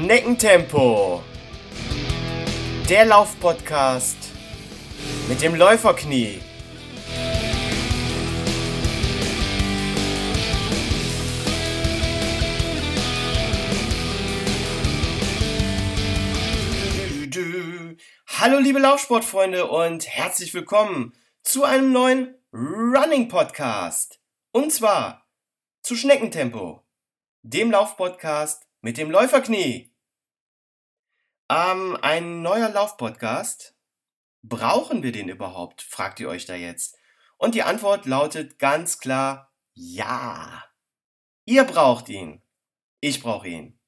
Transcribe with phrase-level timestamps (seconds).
[0.00, 1.24] Schneckentempo.
[2.88, 4.16] Der Laufpodcast
[5.28, 6.40] mit dem Läuferknie.
[18.28, 21.12] Hallo liebe Laufsportfreunde und herzlich willkommen
[21.42, 24.20] zu einem neuen Running Podcast.
[24.52, 25.26] Und zwar
[25.82, 26.86] zu Schneckentempo,
[27.42, 29.92] dem Laufpodcast mit dem Läuferknie.
[31.50, 33.74] Ähm, ein neuer Laufpodcast.
[34.42, 35.82] Brauchen wir den überhaupt?
[35.82, 36.96] fragt ihr euch da jetzt.
[37.36, 40.64] Und die Antwort lautet ganz klar ja.
[41.44, 42.42] Ihr braucht ihn.
[43.00, 43.78] Ich brauche ihn.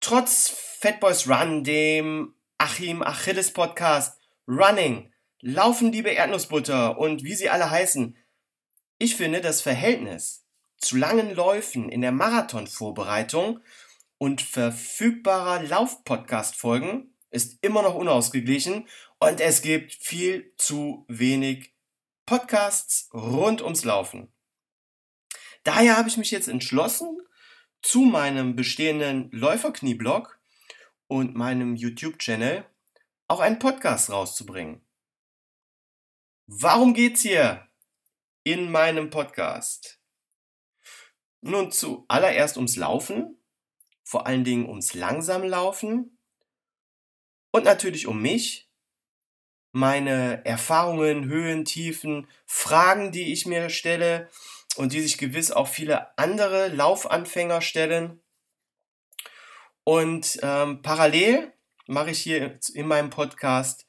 [0.00, 0.48] Trotz
[0.80, 7.70] Fat Boys Run, dem Achim Achilles Podcast, Running, Laufen liebe Erdnussbutter und wie sie alle
[7.70, 8.16] heißen.
[8.98, 10.46] Ich finde das Verhältnis
[10.78, 13.60] zu langen Läufen in der Marathonvorbereitung
[14.24, 21.74] und verfügbarer Lauf-Podcast-Folgen ist immer noch unausgeglichen und es gibt viel zu wenig
[22.24, 24.32] Podcasts rund ums Laufen.
[25.62, 27.18] Daher habe ich mich jetzt entschlossen,
[27.82, 30.40] zu meinem bestehenden Läuferknie-Blog
[31.06, 32.64] und meinem YouTube-Channel
[33.28, 34.80] auch einen Podcast rauszubringen.
[36.46, 37.68] Warum geht's hier
[38.42, 40.00] in meinem Podcast?
[41.42, 43.36] Nun zuallererst ums Laufen
[44.14, 46.16] vor allen Dingen ums langsame Laufen
[47.50, 48.70] und natürlich um mich,
[49.72, 54.30] meine Erfahrungen, Höhen, Tiefen, Fragen, die ich mir stelle
[54.76, 58.22] und die sich gewiss auch viele andere Laufanfänger stellen.
[59.82, 61.52] Und ähm, parallel
[61.88, 63.88] mache ich hier in meinem Podcast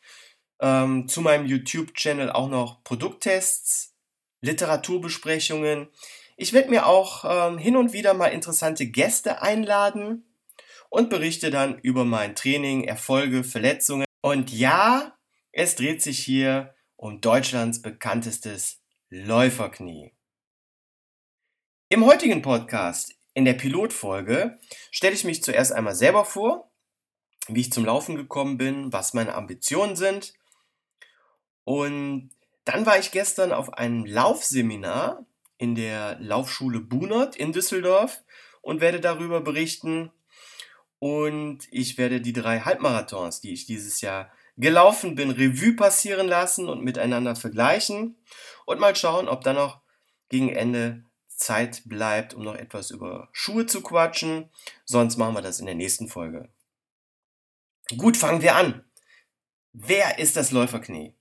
[0.60, 3.94] ähm, zu meinem YouTube-Channel auch noch Produkttests,
[4.42, 5.90] Literaturbesprechungen,
[6.38, 10.26] ich werde mir auch ähm, hin und wieder mal interessante Gäste einladen
[10.90, 14.06] und berichte dann über mein Training, Erfolge, Verletzungen.
[14.22, 15.18] Und ja,
[15.52, 20.14] es dreht sich hier um Deutschlands bekanntestes Läuferknie.
[21.90, 24.60] Im heutigen Podcast, in der Pilotfolge,
[24.92, 26.72] stelle ich mich zuerst einmal selber vor,
[27.48, 30.34] wie ich zum Laufen gekommen bin, was meine Ambitionen sind.
[31.64, 32.32] Und
[32.66, 35.26] dann war ich gestern auf einem Laufseminar
[35.58, 38.24] in der Laufschule Bunert in Düsseldorf
[38.62, 40.12] und werde darüber berichten.
[41.00, 46.70] Und ich werde die drei Halbmarathons, die ich dieses Jahr gelaufen bin, Revue passieren lassen
[46.70, 48.18] und miteinander vergleichen
[48.66, 49.82] und mal schauen, ob dann noch
[50.30, 54.50] gegen Ende Zeit bleibt, um noch etwas über Schuhe zu quatschen.
[54.86, 56.50] Sonst machen wir das in der nächsten Folge.
[57.98, 58.84] Gut, fangen wir an.
[59.74, 61.14] Wer ist das Läuferknie?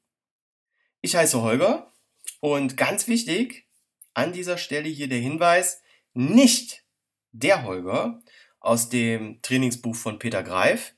[1.00, 1.92] Ich heiße Holger
[2.40, 3.66] und ganz wichtig,
[4.14, 5.82] an dieser Stelle hier der Hinweis,
[6.14, 6.84] nicht
[7.32, 8.22] der Holger
[8.60, 10.94] aus dem Trainingsbuch von Peter Greif.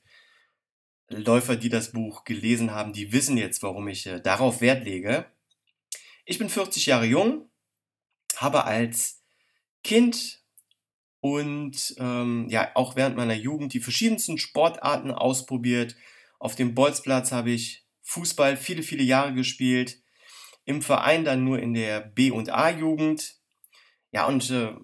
[1.09, 5.25] Läufer, die das Buch gelesen haben, die wissen jetzt, warum ich äh, darauf Wert lege.
[6.25, 7.49] Ich bin 40 Jahre jung,
[8.35, 9.23] habe als
[9.83, 10.43] Kind
[11.21, 15.95] und ähm, ja auch während meiner Jugend die verschiedensten Sportarten ausprobiert.
[16.39, 20.01] Auf dem Bolzplatz habe ich Fußball viele, viele Jahre gespielt
[20.67, 23.37] im Verein dann nur in der B- und A-Jugend.
[24.11, 24.75] Ja, und äh,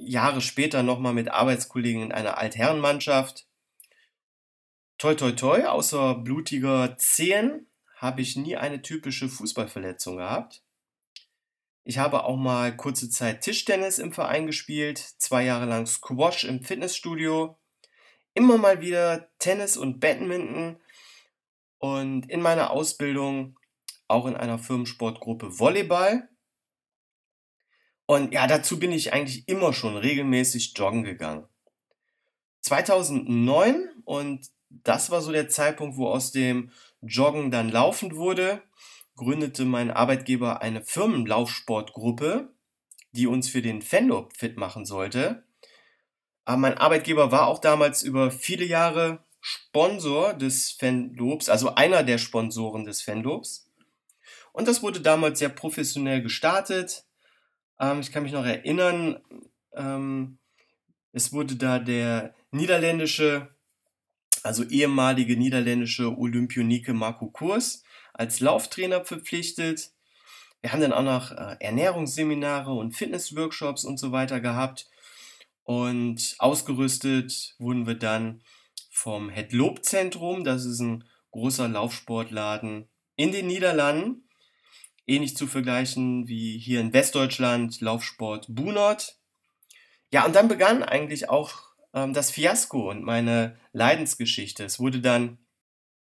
[0.00, 3.46] Jahre später nochmal mit Arbeitskollegen in einer Altherrenmannschaft.
[4.98, 10.64] Toi, toi, toi, außer blutiger Zehen habe ich nie eine typische Fußballverletzung gehabt.
[11.84, 16.64] Ich habe auch mal kurze Zeit Tischtennis im Verein gespielt, zwei Jahre lang Squash im
[16.64, 17.56] Fitnessstudio,
[18.34, 20.80] immer mal wieder Tennis und Badminton
[21.78, 23.56] und in meiner Ausbildung
[24.14, 26.28] auch in einer Firmensportgruppe Volleyball.
[28.06, 31.46] Und ja, dazu bin ich eigentlich immer schon regelmäßig joggen gegangen.
[32.62, 36.70] 2009 und das war so der Zeitpunkt, wo aus dem
[37.02, 38.62] Joggen dann laufend wurde,
[39.16, 42.52] gründete mein Arbeitgeber eine Firmenlaufsportgruppe,
[43.12, 45.44] die uns für den Fendop fit machen sollte.
[46.44, 52.18] Aber mein Arbeitgeber war auch damals über viele Jahre Sponsor des Fendobs, also einer der
[52.18, 53.70] Sponsoren des Fendobs.
[54.54, 57.04] Und das wurde damals sehr professionell gestartet.
[57.80, 59.20] Ähm, ich kann mich noch erinnern,
[59.74, 60.38] ähm,
[61.12, 63.52] es wurde da der niederländische,
[64.44, 69.90] also ehemalige niederländische Olympionike Marco Kurs als Lauftrainer verpflichtet.
[70.60, 74.88] Wir haben dann auch noch äh, Ernährungsseminare und Fitnessworkshops und so weiter gehabt.
[75.64, 78.40] Und ausgerüstet wurden wir dann
[78.92, 81.02] vom Loop Zentrum, das ist ein
[81.32, 84.23] großer Laufsportladen in den Niederlanden
[85.06, 89.18] ähnlich zu vergleichen wie hier in Westdeutschland Laufsport Bunert.
[90.10, 94.64] Ja, und dann begann eigentlich auch ähm, das Fiasko und meine Leidensgeschichte.
[94.64, 95.38] Es wurde dann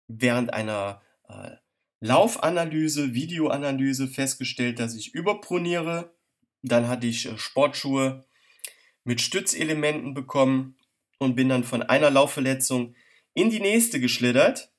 [0.07, 1.51] während einer äh,
[1.99, 6.13] Laufanalyse, Videoanalyse festgestellt, dass ich überproniere.
[6.61, 8.25] Dann hatte ich äh, Sportschuhe
[9.03, 10.77] mit Stützelementen bekommen
[11.19, 12.95] und bin dann von einer Laufverletzung
[13.33, 14.71] in die nächste geschlittert.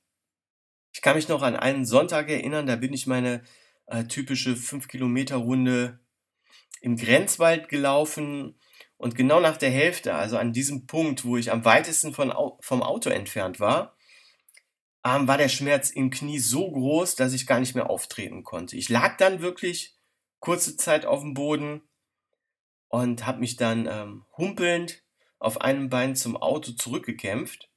[0.92, 3.42] Ich kann mich noch an einen Sonntag erinnern, da bin ich meine
[3.86, 6.00] äh, typische 5 Kilometer Runde
[6.80, 8.58] im Grenzwald gelaufen
[8.96, 12.82] und genau nach der Hälfte, also an diesem Punkt, wo ich am weitesten von, vom
[12.82, 13.96] Auto entfernt war,
[15.04, 18.76] ähm, war der Schmerz im Knie so groß, dass ich gar nicht mehr auftreten konnte.
[18.76, 19.96] Ich lag dann wirklich
[20.40, 21.82] kurze Zeit auf dem Boden
[22.88, 25.02] und habe mich dann ähm, humpelnd
[25.38, 27.70] auf einem Bein zum Auto zurückgekämpft.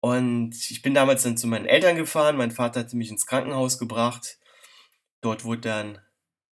[0.00, 2.36] Und ich bin damals dann zu meinen Eltern gefahren.
[2.36, 4.38] Mein Vater hatte mich ins Krankenhaus gebracht.
[5.20, 5.98] Dort wurde dann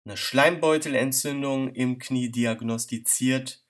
[0.05, 3.63] eine Schleimbeutelentzündung im Knie diagnostiziert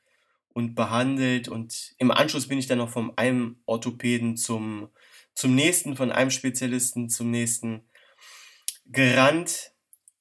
[0.53, 1.47] und behandelt.
[1.47, 4.89] Und im Anschluss bin ich dann noch von einem Orthopäden zum,
[5.35, 7.87] zum nächsten, von einem Spezialisten zum nächsten
[8.85, 9.71] gerannt.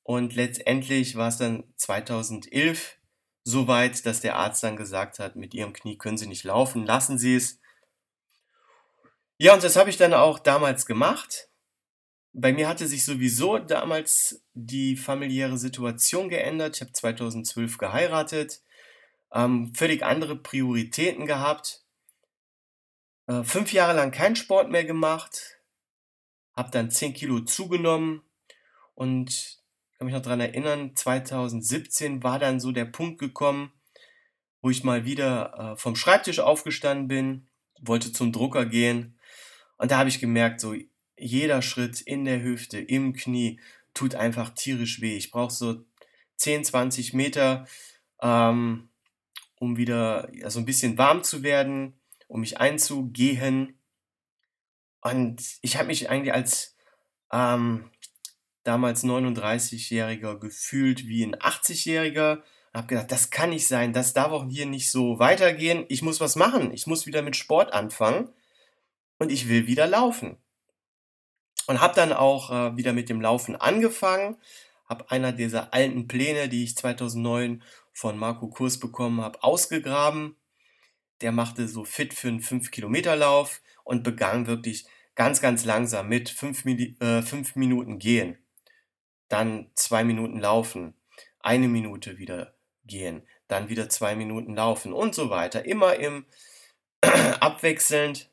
[0.02, 2.98] Und letztendlich war es dann 2011
[3.44, 6.84] so weit, dass der Arzt dann gesagt hat, mit ihrem Knie können Sie nicht laufen,
[6.84, 7.60] lassen Sie es.
[9.38, 11.48] Ja, und das habe ich dann auch damals gemacht.
[12.34, 16.76] Bei mir hatte sich sowieso damals die familiäre Situation geändert.
[16.76, 18.62] Ich habe 2012 geheiratet,
[19.32, 21.84] ähm, völlig andere Prioritäten gehabt,
[23.26, 25.58] äh, fünf Jahre lang keinen Sport mehr gemacht,
[26.54, 28.22] habe dann 10 Kilo zugenommen
[28.94, 29.58] und
[29.98, 33.72] kann mich noch daran erinnern, 2017 war dann so der Punkt gekommen,
[34.62, 37.48] wo ich mal wieder äh, vom Schreibtisch aufgestanden bin,
[37.80, 39.18] wollte zum Drucker gehen
[39.76, 40.74] und da habe ich gemerkt, so
[41.22, 43.60] jeder Schritt in der Hüfte, im Knie
[43.94, 45.16] tut einfach tierisch weh.
[45.16, 45.84] Ich brauche so
[46.36, 47.66] 10, 20 Meter,
[48.20, 48.88] ähm,
[49.58, 51.94] um wieder so ein bisschen warm zu werden,
[52.26, 53.78] um mich einzugehen.
[55.00, 56.76] Und ich habe mich eigentlich als
[57.32, 57.90] ähm,
[58.64, 62.42] damals 39-Jähriger gefühlt wie ein 80-Jähriger.
[62.72, 65.84] Hab gedacht, das kann nicht sein, das darf auch hier nicht so weitergehen.
[65.88, 66.72] Ich muss was machen.
[66.72, 68.30] Ich muss wieder mit Sport anfangen
[69.18, 70.38] und ich will wieder laufen.
[71.66, 74.36] Und habe dann auch äh, wieder mit dem Laufen angefangen.
[74.88, 77.62] Habe einer dieser alten Pläne, die ich 2009
[77.92, 80.36] von Marco Kurs bekommen habe, ausgegraben.
[81.20, 86.64] Der machte so fit für einen 5-Kilometer-Lauf und begann wirklich ganz, ganz langsam mit 5
[86.64, 87.22] äh,
[87.54, 88.38] Minuten gehen
[89.32, 90.94] dann zwei Minuten laufen,
[91.40, 92.54] eine Minute wieder
[92.84, 95.64] gehen, dann wieder zwei Minuten laufen und so weiter.
[95.64, 96.26] Immer im
[97.40, 98.30] abwechselnd.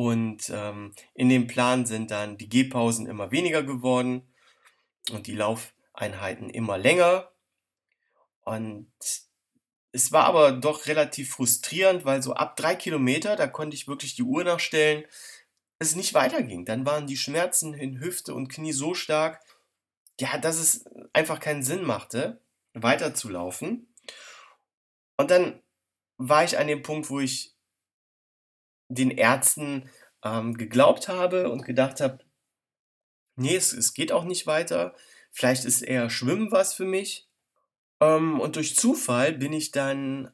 [0.00, 4.22] Und ähm, in dem Plan sind dann die Gehpausen immer weniger geworden
[5.12, 7.30] und die Laufeinheiten immer länger.
[8.40, 8.90] Und
[9.92, 14.14] es war aber doch relativ frustrierend, weil so ab drei Kilometer, da konnte ich wirklich
[14.14, 15.04] die Uhr nachstellen,
[15.78, 16.64] es nicht weiterging.
[16.64, 19.44] Dann waren die Schmerzen in Hüfte und Knie so stark,
[20.18, 22.40] ja, dass es einfach keinen Sinn machte,
[22.72, 23.92] weiterzulaufen.
[25.18, 25.60] Und dann
[26.16, 27.49] war ich an dem Punkt, wo ich
[28.90, 29.88] den Ärzten
[30.22, 32.18] ähm, geglaubt habe und gedacht habe,
[33.36, 34.94] nee, es, es geht auch nicht weiter.
[35.30, 37.28] Vielleicht ist eher Schwimmen was für mich.
[38.00, 40.30] Ähm, und durch Zufall bin ich dann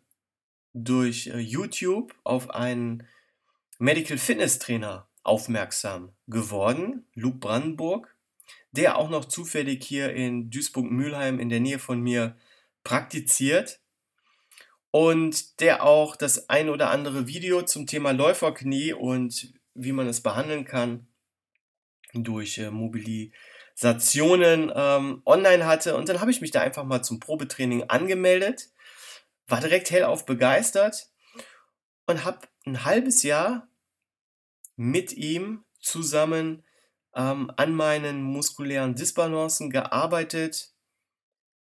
[0.73, 3.07] durch äh, YouTube auf einen
[3.79, 8.17] Medical Fitness Trainer aufmerksam geworden, Luke Brandenburg
[8.77, 12.37] der auch noch zufällig hier in Duisburg-Mülheim in der Nähe von mir
[12.85, 13.81] praktiziert
[14.97, 20.23] und der auch das ein oder andere Video zum Thema Läuferknie und wie man es
[20.23, 21.07] behandeln kann
[22.15, 25.97] durch äh, Mobilisationen ähm, online hatte.
[25.97, 28.71] Und dann habe ich mich da einfach mal zum Probetraining angemeldet,
[29.47, 31.11] war direkt hellauf begeistert
[32.07, 33.69] und habe ein halbes Jahr
[34.77, 36.65] mit ihm zusammen
[37.15, 40.71] ähm, an meinen muskulären Disbalancen gearbeitet.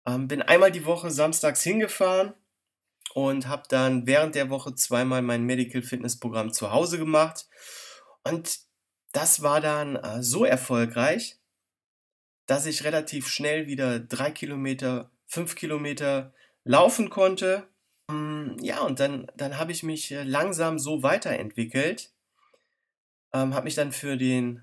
[0.06, 2.32] Ähm, bin einmal die Woche samstags hingefahren
[3.14, 7.46] und habe dann während der Woche zweimal mein Medical Fitness Programm zu Hause gemacht.
[8.24, 8.60] Und
[9.12, 11.38] das war dann äh, so erfolgreich,
[12.46, 16.32] dass ich relativ schnell wieder drei Kilometer, fünf Kilometer
[16.64, 17.68] laufen konnte.
[18.08, 22.12] Ähm, ja, und dann, dann habe ich mich äh, langsam so weiterentwickelt.
[23.32, 24.62] Ähm, habe mich dann für den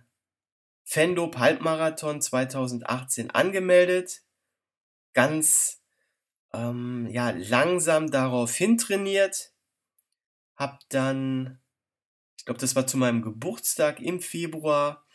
[0.84, 4.22] Fendop Halbmarathon 2018 angemeldet,
[5.14, 5.82] ganz
[6.54, 9.52] ähm, ja, langsam darauf hintrainiert,
[10.56, 11.60] hab dann,
[12.38, 15.06] ich glaube, das war zu meinem Geburtstag im Februar,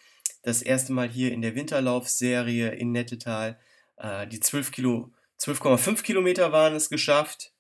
[0.42, 3.58] das erste Mal hier in der Winterlaufserie in Nettetal
[3.96, 7.52] äh, die 12 Kilo, 12,5 Kilometer waren es geschafft.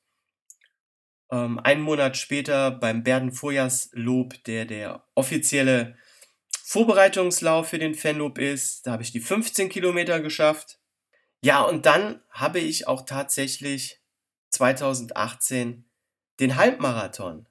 [1.30, 5.96] ähm, einen Monat später beim Berden Vorjahrslob, der der offizielle
[6.62, 8.86] Vorbereitungslauf für den Fanlob ist.
[8.86, 10.78] Da habe ich die 15 Kilometer geschafft.
[11.44, 14.00] Ja, und dann habe ich auch tatsächlich
[14.50, 15.84] 2018
[16.40, 17.48] den Halbmarathon,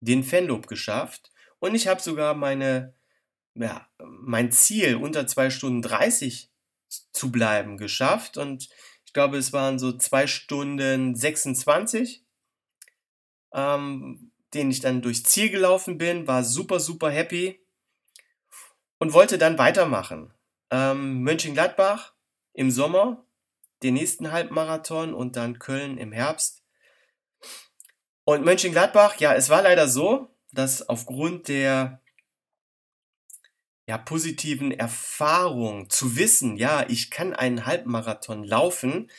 [0.00, 1.30] den Fanlob geschafft.
[1.58, 2.94] Und ich habe sogar meine,
[3.54, 6.50] ja, mein Ziel unter 2 Stunden 30
[7.12, 8.36] zu bleiben geschafft.
[8.38, 8.68] Und
[9.06, 12.24] ich glaube, es waren so 2 Stunden 26
[13.52, 17.60] ähm, den ich dann durchs Ziel gelaufen bin, war super, super happy
[18.98, 20.32] und wollte dann weitermachen.
[20.70, 22.14] Ähm, Mönchengladbach
[22.56, 23.24] im Sommer,
[23.82, 26.62] den nächsten Halbmarathon und dann Köln im Herbst.
[28.24, 32.00] Und Mönchengladbach, ja, es war leider so, dass aufgrund der
[33.86, 39.10] ja, positiven Erfahrung zu wissen, ja, ich kann einen Halbmarathon laufen,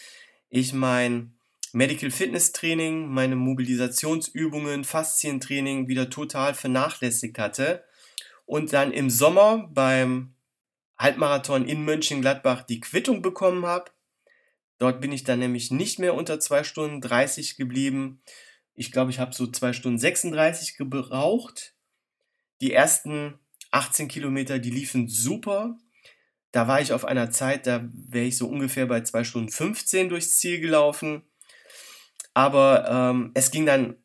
[0.49, 1.37] ich mein
[1.73, 7.85] Medical Fitness Training, meine Mobilisationsübungen, Faszientraining wieder total vernachlässigt hatte
[8.45, 10.33] und dann im Sommer beim
[10.97, 13.91] Halbmarathon in Mönchengladbach die Quittung bekommen habe.
[14.79, 18.19] Dort bin ich dann nämlich nicht mehr unter 2 Stunden 30 geblieben.
[18.73, 21.73] Ich glaube, ich habe so 2 Stunden 36 gebraucht.
[22.61, 23.39] Die ersten
[23.71, 25.77] 18 Kilometer, die liefen super.
[26.51, 30.09] Da war ich auf einer Zeit, da wäre ich so ungefähr bei 2 Stunden 15
[30.09, 31.23] durchs Ziel gelaufen.
[32.33, 33.97] Aber ähm, es ging dann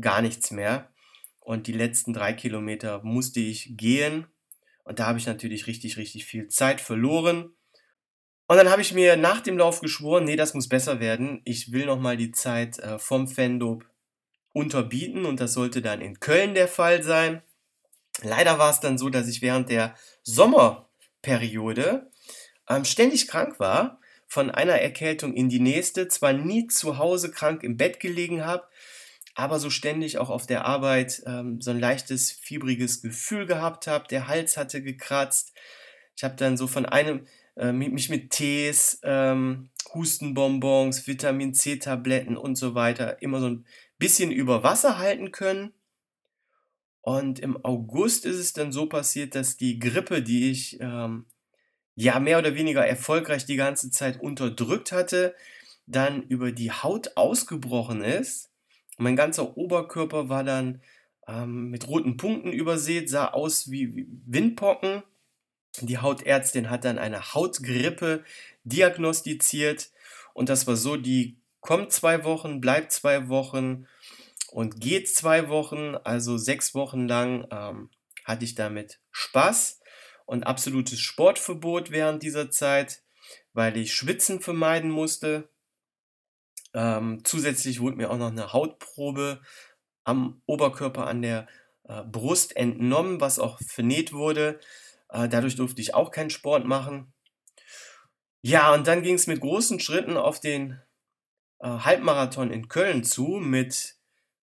[0.00, 0.88] gar nichts mehr.
[1.40, 4.26] Und die letzten drei Kilometer musste ich gehen.
[4.84, 7.54] Und da habe ich natürlich richtig, richtig viel Zeit verloren.
[8.46, 11.40] Und dann habe ich mir nach dem Lauf geschworen, nee, das muss besser werden.
[11.44, 13.84] Ich will nochmal die Zeit äh, vom Fendob
[14.52, 17.42] unterbieten und das sollte dann in Köln der Fall sein.
[18.22, 22.10] Leider war es dann so, dass ich während der Sommerperiode
[22.68, 27.62] ähm, ständig krank war von einer Erkältung in die nächste, zwar nie zu Hause krank
[27.62, 28.66] im Bett gelegen habe,
[29.34, 34.06] aber so ständig auch auf der Arbeit ähm, so ein leichtes, fiebriges Gefühl gehabt habe.
[34.08, 35.52] Der Hals hatte gekratzt.
[36.16, 42.56] Ich habe dann so von einem, äh, mich mit Tees, ähm, Hustenbonbons, Vitamin C-Tabletten und
[42.56, 43.66] so weiter immer so ein
[43.98, 45.72] bisschen über Wasser halten können.
[47.00, 51.26] Und im August ist es dann so passiert, dass die Grippe, die ich ähm,
[51.94, 55.34] ja mehr oder weniger erfolgreich die ganze Zeit unterdrückt hatte,
[55.86, 58.51] dann über die Haut ausgebrochen ist.
[58.98, 60.82] Mein ganzer Oberkörper war dann
[61.26, 65.02] ähm, mit roten Punkten übersät, sah aus wie, wie Windpocken.
[65.80, 68.24] Die Hautärztin hat dann eine Hautgrippe
[68.64, 69.90] diagnostiziert
[70.34, 73.86] und das war so, die kommt zwei Wochen, bleibt zwei Wochen
[74.50, 77.90] und geht zwei Wochen, also sechs Wochen lang ähm,
[78.24, 79.80] hatte ich damit Spaß
[80.26, 83.02] und absolutes Sportverbot während dieser Zeit,
[83.52, 85.48] weil ich Schwitzen vermeiden musste.
[86.74, 89.40] Ähm, zusätzlich wurde mir auch noch eine Hautprobe
[90.04, 91.46] am Oberkörper an der
[91.84, 94.60] äh, Brust entnommen, was auch vernäht wurde.
[95.08, 97.12] Äh, dadurch durfte ich auch keinen Sport machen.
[98.42, 100.80] Ja, und dann ging es mit großen Schritten auf den
[101.60, 103.96] äh, Halbmarathon in Köln zu, mit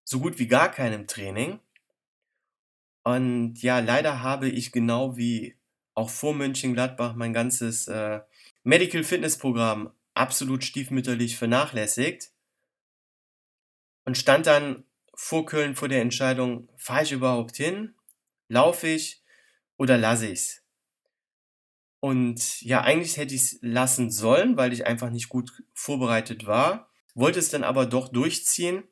[0.06, 1.60] so gut wie gar keinem Training.
[3.04, 5.58] Und ja, leider habe ich genau wie
[5.96, 8.22] auch vor Mönchengladbach mein ganzes äh,
[8.64, 12.32] Medical Fitness Programm absolut stiefmütterlich vernachlässigt
[14.06, 14.84] und stand dann
[15.16, 17.96] vor Köln vor der Entscheidung, fahre ich überhaupt hin,
[18.48, 19.24] laufe ich
[19.78, 20.64] oder lasse ich es?
[22.02, 26.90] Und ja, eigentlich hätte ich es lassen sollen, weil ich einfach nicht gut vorbereitet war,
[27.14, 28.84] wollte es dann aber doch durchziehen,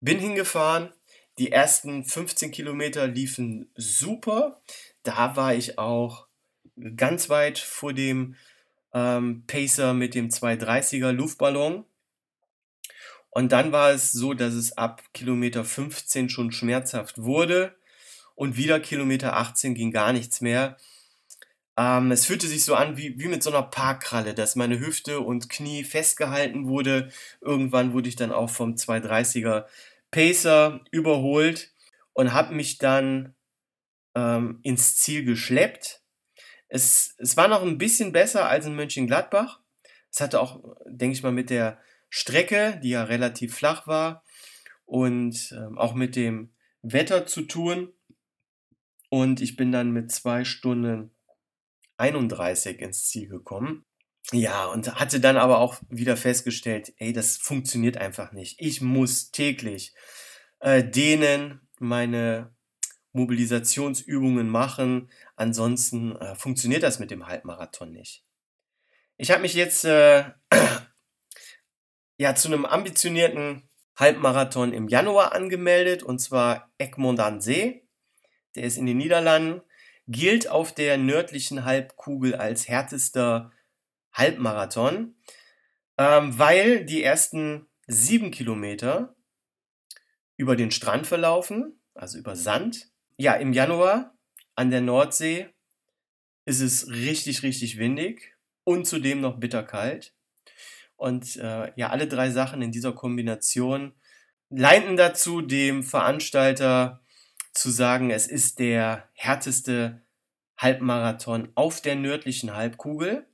[0.00, 0.92] bin hingefahren,
[1.38, 4.62] die ersten 15 Kilometer liefen super,
[5.02, 6.26] da war ich auch
[6.96, 8.36] ganz weit vor dem
[8.92, 11.84] ähm, Pacer mit dem 230er Luftballon.
[13.30, 17.74] Und dann war es so, dass es ab Kilometer 15 schon schmerzhaft wurde
[18.34, 20.76] und wieder Kilometer 18 ging gar nichts mehr.
[21.76, 25.20] Ähm, es fühlte sich so an wie, wie mit so einer Parkkralle, dass meine Hüfte
[25.20, 27.10] und Knie festgehalten wurde.
[27.40, 29.64] Irgendwann wurde ich dann auch vom 230er
[30.10, 31.72] Pacer überholt
[32.12, 33.34] und habe mich dann
[34.14, 36.01] ähm, ins Ziel geschleppt.
[36.74, 39.60] Es, es war noch ein bisschen besser als in Mönchengladbach.
[40.10, 44.24] Es hatte auch, denke ich mal, mit der Strecke, die ja relativ flach war,
[44.86, 47.92] und ähm, auch mit dem Wetter zu tun.
[49.10, 51.10] Und ich bin dann mit zwei Stunden
[51.98, 53.84] 31 ins Ziel gekommen.
[54.32, 58.56] Ja, und hatte dann aber auch wieder festgestellt, ey, das funktioniert einfach nicht.
[58.58, 59.94] Ich muss täglich
[60.60, 62.54] äh, dehnen, meine
[63.12, 65.10] Mobilisationsübungen machen.
[65.42, 68.22] Ansonsten äh, funktioniert das mit dem Halbmarathon nicht.
[69.16, 70.30] Ich habe mich jetzt äh,
[72.16, 77.88] ja zu einem ambitionierten Halbmarathon im Januar angemeldet, und zwar Egmond an See.
[78.54, 79.62] Der ist in den Niederlanden,
[80.06, 83.50] gilt auf der nördlichen Halbkugel als härtester
[84.12, 85.16] Halbmarathon,
[85.98, 89.16] ähm, weil die ersten sieben Kilometer
[90.36, 92.92] über den Strand verlaufen, also über Sand.
[93.16, 94.16] Ja, im Januar
[94.54, 95.48] an der Nordsee
[96.44, 100.14] ist es richtig, richtig windig und zudem noch bitterkalt.
[100.96, 103.92] Und äh, ja, alle drei Sachen in dieser Kombination
[104.50, 107.02] leinten dazu, dem Veranstalter
[107.52, 110.02] zu sagen, es ist der härteste
[110.56, 113.26] Halbmarathon auf der nördlichen Halbkugel.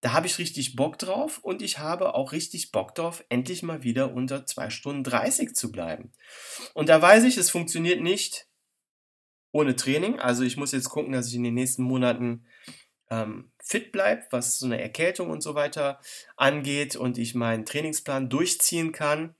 [0.00, 3.84] Da habe ich richtig Bock drauf und ich habe auch richtig Bock drauf, endlich mal
[3.84, 6.12] wieder unter 2 Stunden 30 zu bleiben.
[6.74, 8.46] Und da weiß ich, es funktioniert nicht
[9.52, 10.18] ohne Training.
[10.18, 12.44] Also ich muss jetzt gucken, dass ich in den nächsten Monaten
[13.10, 16.00] ähm, fit bleibe, was so eine Erkältung und so weiter
[16.36, 19.34] angeht und ich meinen Trainingsplan durchziehen kann.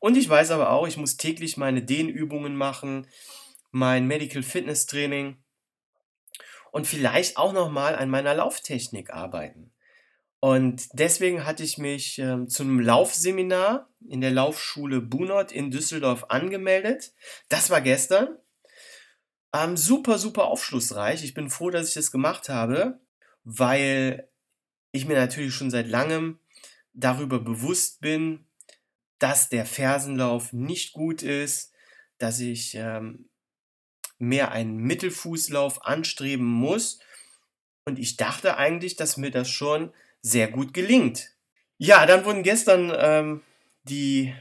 [0.00, 3.06] Und ich weiß aber auch, ich muss täglich meine Dehnübungen machen,
[3.70, 5.36] mein Medical Fitness Training
[6.72, 9.70] und vielleicht auch noch mal an meiner Lauftechnik arbeiten.
[10.40, 16.26] Und deswegen hatte ich mich ähm, zu einem Laufseminar in der Laufschule Bunot in Düsseldorf
[16.30, 17.12] angemeldet.
[17.48, 18.36] Das war gestern.
[19.54, 21.24] Ähm, super, super aufschlussreich.
[21.24, 23.00] Ich bin froh, dass ich das gemacht habe
[23.44, 24.28] weil
[24.92, 26.38] ich mir natürlich schon seit langem
[26.92, 28.46] darüber bewusst bin,
[29.18, 31.72] dass der Fersenlauf nicht gut ist,
[32.18, 33.28] dass ich ähm,
[34.18, 37.00] mehr einen Mittelfußlauf anstreben muss.
[37.84, 41.32] Und ich dachte eigentlich, dass mir das schon sehr gut gelingt.
[41.78, 43.42] Ja, dann wurden gestern ähm,
[43.84, 44.34] die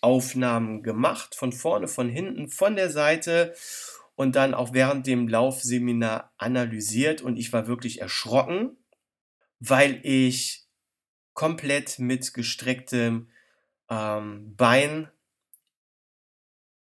[0.00, 3.54] Videoaufnahmen gemacht, von vorne, von hinten, von der Seite
[4.14, 7.22] und dann auch während dem Laufseminar analysiert.
[7.22, 8.76] Und ich war wirklich erschrocken,
[9.58, 10.66] weil ich
[11.34, 13.30] komplett mit gestrecktem
[13.88, 15.08] ähm, Bein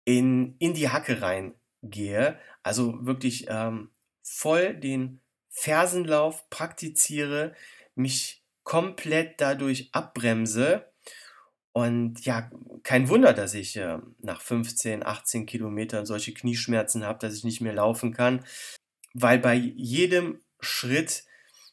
[0.04, 3.90] in, in die Hacke reingehe, also wirklich ähm,
[4.22, 7.54] voll den Fersenlauf praktiziere,
[7.94, 10.89] mich komplett dadurch abbremse
[11.72, 12.50] und ja,
[12.82, 17.60] kein Wunder, dass ich äh, nach 15, 18 Kilometern solche Knieschmerzen habe, dass ich nicht
[17.60, 18.44] mehr laufen kann,
[19.14, 21.24] weil bei jedem Schritt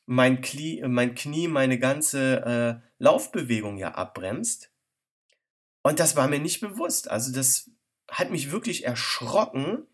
[0.06, 4.72] mein, Knie, mein Knie meine ganze äh, Laufbewegung ja abbremst.
[5.82, 7.10] Und das war mir nicht bewusst.
[7.10, 7.72] Also das
[8.10, 9.88] hat mich wirklich erschrocken,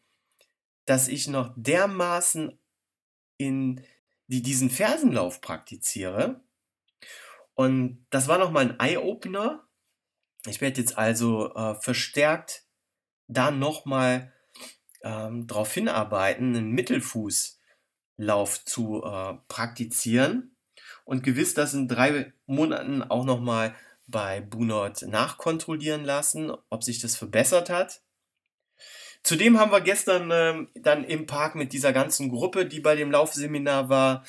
[0.85, 2.59] dass ich noch dermaßen
[3.37, 3.83] in
[4.27, 6.41] die, diesen Fersenlauf praktiziere.
[7.53, 9.67] Und das war nochmal ein Eye-Opener,
[10.45, 12.63] ich werde jetzt also äh, verstärkt
[13.27, 14.33] da nochmal
[15.03, 20.55] ähm, darauf hinarbeiten, einen Mittelfußlauf zu äh, praktizieren
[21.05, 23.75] und gewiss das in drei Monaten auch nochmal
[24.07, 28.01] bei Bunot nachkontrollieren lassen, ob sich das verbessert hat.
[29.23, 33.11] Zudem haben wir gestern ähm, dann im Park mit dieser ganzen Gruppe, die bei dem
[33.11, 34.25] Laufseminar war,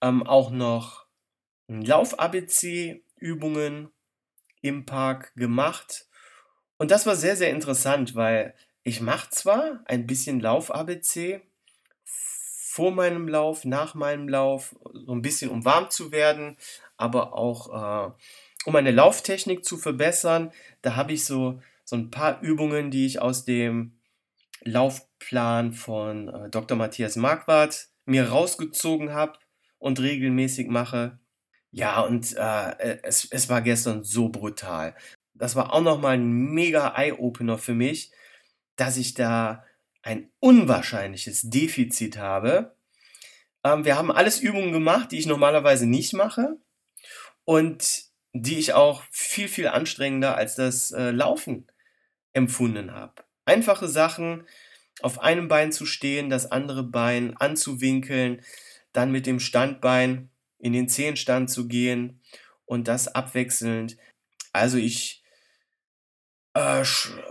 [0.00, 1.06] ähm, auch noch
[1.68, 3.93] Lauf-ABC-Übungen
[4.64, 6.06] im Park gemacht.
[6.78, 11.42] Und das war sehr, sehr interessant, weil ich mache zwar ein bisschen Lauf-ABC
[12.06, 16.56] vor meinem Lauf, nach meinem Lauf, so ein bisschen um warm zu werden,
[16.96, 18.12] aber auch äh,
[18.64, 20.50] um meine Lauftechnik zu verbessern.
[20.80, 24.00] Da habe ich so, so ein paar Übungen, die ich aus dem
[24.62, 26.76] Laufplan von äh, Dr.
[26.76, 29.38] Matthias Marquardt mir rausgezogen habe
[29.78, 31.18] und regelmäßig mache.
[31.74, 34.94] Ja, und äh, äh, es, es war gestern so brutal.
[35.34, 38.12] Das war auch nochmal ein mega Eye-Opener für mich,
[38.76, 39.64] dass ich da
[40.00, 42.76] ein unwahrscheinliches Defizit habe.
[43.64, 46.58] Ähm, wir haben alles Übungen gemacht, die ich normalerweise nicht mache
[47.42, 51.66] und die ich auch viel, viel anstrengender als das äh, Laufen
[52.34, 53.24] empfunden habe.
[53.46, 54.46] Einfache Sachen,
[55.02, 58.42] auf einem Bein zu stehen, das andere Bein anzuwinkeln,
[58.92, 62.20] dann mit dem Standbein in den Zehenstand zu gehen
[62.64, 63.96] und das abwechselnd.
[64.52, 65.22] Also ich
[66.54, 66.84] äh,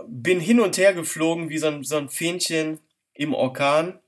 [0.06, 2.80] bin hin und her geflogen wie so ein, so ein Fähnchen
[3.12, 4.00] im Orkan.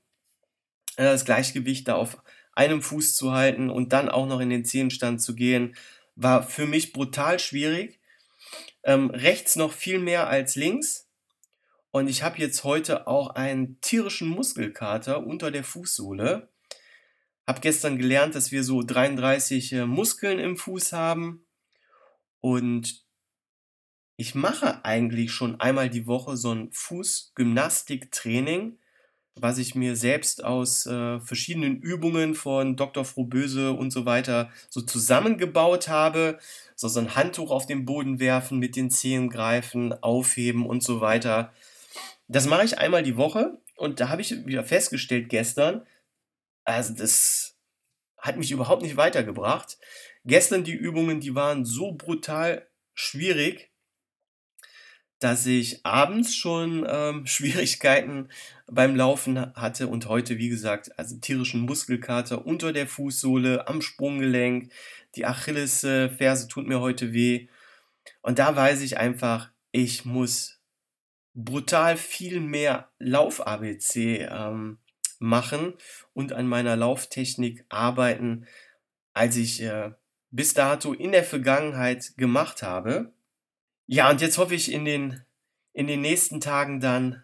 [0.95, 2.17] Äh, das Gleichgewicht da auf
[2.53, 5.75] einem Fuß zu halten und dann auch noch in den Zehenstand zu gehen,
[6.15, 7.99] war für mich brutal schwierig.
[8.83, 11.07] Ähm, rechts noch viel mehr als links.
[11.91, 16.49] Und ich habe jetzt heute auch einen tierischen Muskelkater unter der Fußsohle.
[17.47, 21.47] Hab gestern gelernt, dass wir so 33 äh, Muskeln im Fuß haben
[22.41, 23.07] und
[24.17, 28.79] ich mache eigentlich schon einmal die Woche so ein Fußgymnastiktraining,
[29.35, 33.05] was ich mir selbst aus äh, verschiedenen Übungen von Dr.
[33.05, 36.39] Frohböse und so weiter so zusammengebaut habe.
[36.75, 40.99] So, so ein Handtuch auf den Boden werfen, mit den Zehen greifen, aufheben und so
[40.99, 41.53] weiter.
[42.27, 45.85] Das mache ich einmal die Woche und da habe ich wieder festgestellt gestern,
[46.67, 47.55] also das
[48.17, 49.77] hat mich überhaupt nicht weitergebracht.
[50.25, 53.71] Gestern die Übungen, die waren so brutal schwierig,
[55.19, 58.27] dass ich abends schon ähm, Schwierigkeiten
[58.67, 64.71] beim Laufen hatte und heute, wie gesagt, also tierischen Muskelkater unter der Fußsohle, am Sprunggelenk,
[65.15, 67.47] die Achillesferse tut mir heute weh.
[68.21, 70.59] Und da weiß ich einfach, ich muss
[71.33, 74.79] brutal viel mehr Lauf-ABC ähm,
[75.19, 75.73] machen
[76.13, 78.47] und an meiner Lauftechnik arbeiten,
[79.13, 79.91] als ich äh,
[80.31, 83.13] bis dato in der Vergangenheit gemacht habe.
[83.85, 85.21] Ja, und jetzt hoffe ich in den,
[85.73, 87.23] in den nächsten Tagen dann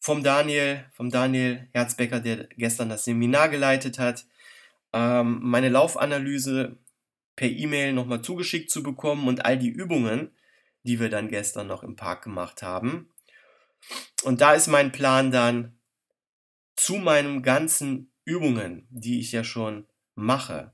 [0.00, 4.26] vom Daniel, vom Daniel Herzbecker, der gestern das Seminar geleitet hat,
[4.92, 6.76] ähm, meine Laufanalyse
[7.36, 10.30] per E-Mail nochmal zugeschickt zu bekommen und all die Übungen,
[10.84, 13.08] die wir dann gestern noch im Park gemacht haben.
[14.22, 15.73] Und da ist mein Plan dann
[16.76, 20.72] zu meinen ganzen Übungen, die ich ja schon mache,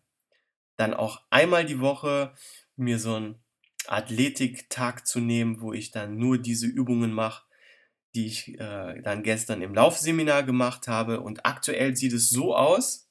[0.77, 2.33] dann auch einmal die Woche
[2.77, 3.43] mir so ein
[3.87, 7.45] Athletiktag zu nehmen, wo ich dann nur diese Übungen mache,
[8.15, 11.21] die ich äh, dann gestern im Laufseminar gemacht habe.
[11.21, 13.09] Und aktuell sieht es so aus,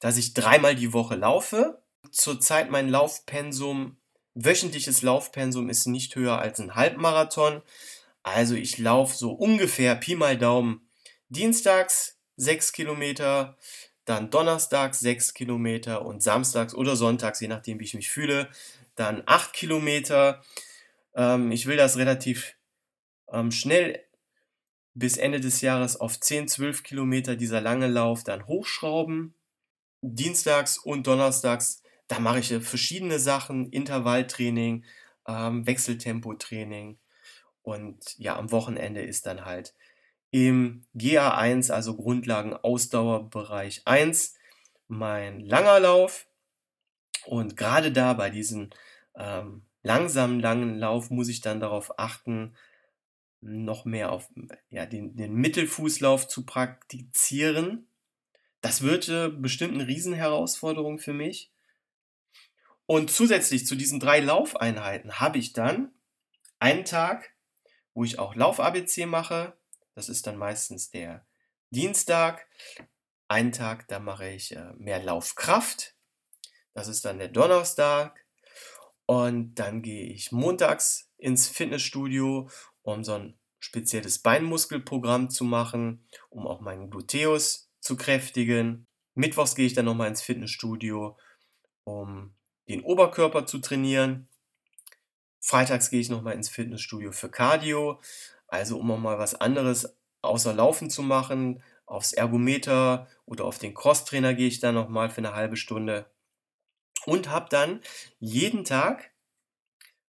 [0.00, 1.82] dass ich dreimal die Woche laufe.
[2.10, 3.96] Zurzeit mein Laufpensum,
[4.34, 7.62] wöchentliches Laufpensum ist nicht höher als ein Halbmarathon.
[8.22, 10.83] Also ich laufe so ungefähr Pi mal Daumen
[11.36, 13.56] dienstags 6 Kilometer,
[14.04, 18.48] dann donnerstags 6 Kilometer und samstags oder sonntags, je nachdem wie ich mich fühle,
[18.96, 20.42] dann 8 Kilometer.
[21.14, 22.54] Ähm, ich will das relativ
[23.32, 24.02] ähm, schnell
[24.94, 29.34] bis Ende des Jahres auf 10, 12 Kilometer dieser lange Lauf dann hochschrauben.
[30.02, 34.84] Dienstags und donnerstags, da mache ich verschiedene Sachen, Intervalltraining,
[35.26, 36.98] ähm, Wechseltempotraining
[37.64, 39.74] und ja, am Wochenende ist dann halt
[40.34, 44.34] im GA1, also Grundlagen Ausdauerbereich 1,
[44.88, 46.26] mein langer Lauf
[47.24, 48.70] und gerade da bei diesem
[49.14, 52.56] ähm, langsamen, langen Lauf muss ich dann darauf achten,
[53.42, 54.28] noch mehr auf
[54.70, 57.86] ja, den, den Mittelfußlauf zu praktizieren.
[58.60, 61.52] Das wird äh, bestimmt eine Riesenherausforderung für mich.
[62.86, 65.92] Und zusätzlich zu diesen drei Laufeinheiten habe ich dann
[66.58, 67.30] einen Tag,
[67.94, 69.56] wo ich auch Lauf-ABC mache.
[69.94, 71.26] Das ist dann meistens der
[71.70, 72.46] Dienstag.
[73.28, 75.94] Einen Tag, da mache ich äh, mehr Laufkraft.
[76.72, 78.24] Das ist dann der Donnerstag.
[79.06, 82.50] Und dann gehe ich montags ins Fitnessstudio,
[82.82, 88.86] um so ein spezielles Beinmuskelprogramm zu machen, um auch meinen Gluteus zu kräftigen.
[89.14, 91.16] Mittwochs gehe ich dann nochmal ins Fitnessstudio,
[91.84, 92.34] um
[92.68, 94.28] den Oberkörper zu trainieren.
[95.40, 98.00] Freitags gehe ich nochmal ins Fitnessstudio für Cardio,
[98.54, 101.62] also um auch mal was anderes außer Laufen zu machen.
[101.86, 106.06] Aufs Ergometer oder auf den Crosstrainer gehe ich dann nochmal für eine halbe Stunde
[107.04, 107.80] und habe dann
[108.18, 109.10] jeden Tag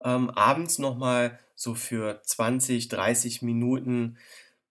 [0.02, 4.18] ähm, abends nochmal so für 20, 30 Minuten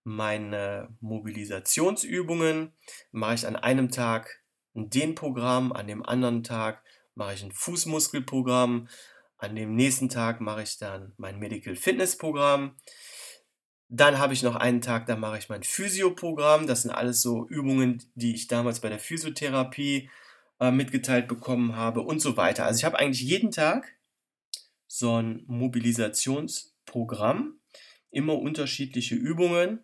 [0.03, 2.73] meine Mobilisationsübungen.
[3.12, 4.43] Mache ich an einem Tag
[4.75, 6.84] ein Dehnprogramm, an dem anderen Tag
[7.15, 8.88] mache ich ein Fußmuskelprogramm,
[9.38, 12.75] an dem nächsten Tag mache ich dann mein Medical Fitness Programm.
[13.89, 16.67] Dann habe ich noch einen Tag, da mache ich mein Physioprogramm.
[16.67, 20.12] Das sind alles so Übungen, die ich damals bei der Physiotherapie
[20.60, 22.65] äh, mitgeteilt bekommen habe und so weiter.
[22.65, 23.95] Also ich habe eigentlich jeden Tag
[24.86, 27.56] so ein Mobilisationsprogramm,
[28.12, 29.84] immer unterschiedliche Übungen.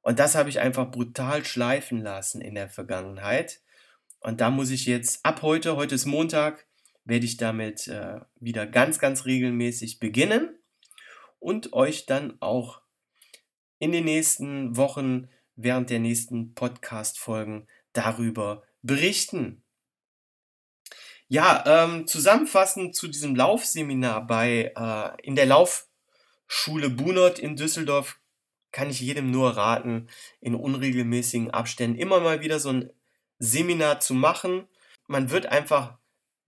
[0.00, 3.60] Und das habe ich einfach brutal schleifen lassen in der Vergangenheit.
[4.20, 6.66] Und da muss ich jetzt ab heute, heute ist Montag,
[7.04, 10.58] werde ich damit äh, wieder ganz, ganz regelmäßig beginnen
[11.38, 12.80] und euch dann auch
[13.78, 19.62] in den nächsten Wochen während der nächsten Podcast-Folgen darüber berichten.
[21.26, 28.18] Ja, ähm, zusammenfassend zu diesem Laufseminar bei äh, in der Laufschule Bunert in Düsseldorf
[28.72, 30.08] kann ich jedem nur raten,
[30.40, 32.90] in unregelmäßigen Abständen immer mal wieder so ein
[33.38, 34.68] Seminar zu machen.
[35.06, 35.98] Man wird einfach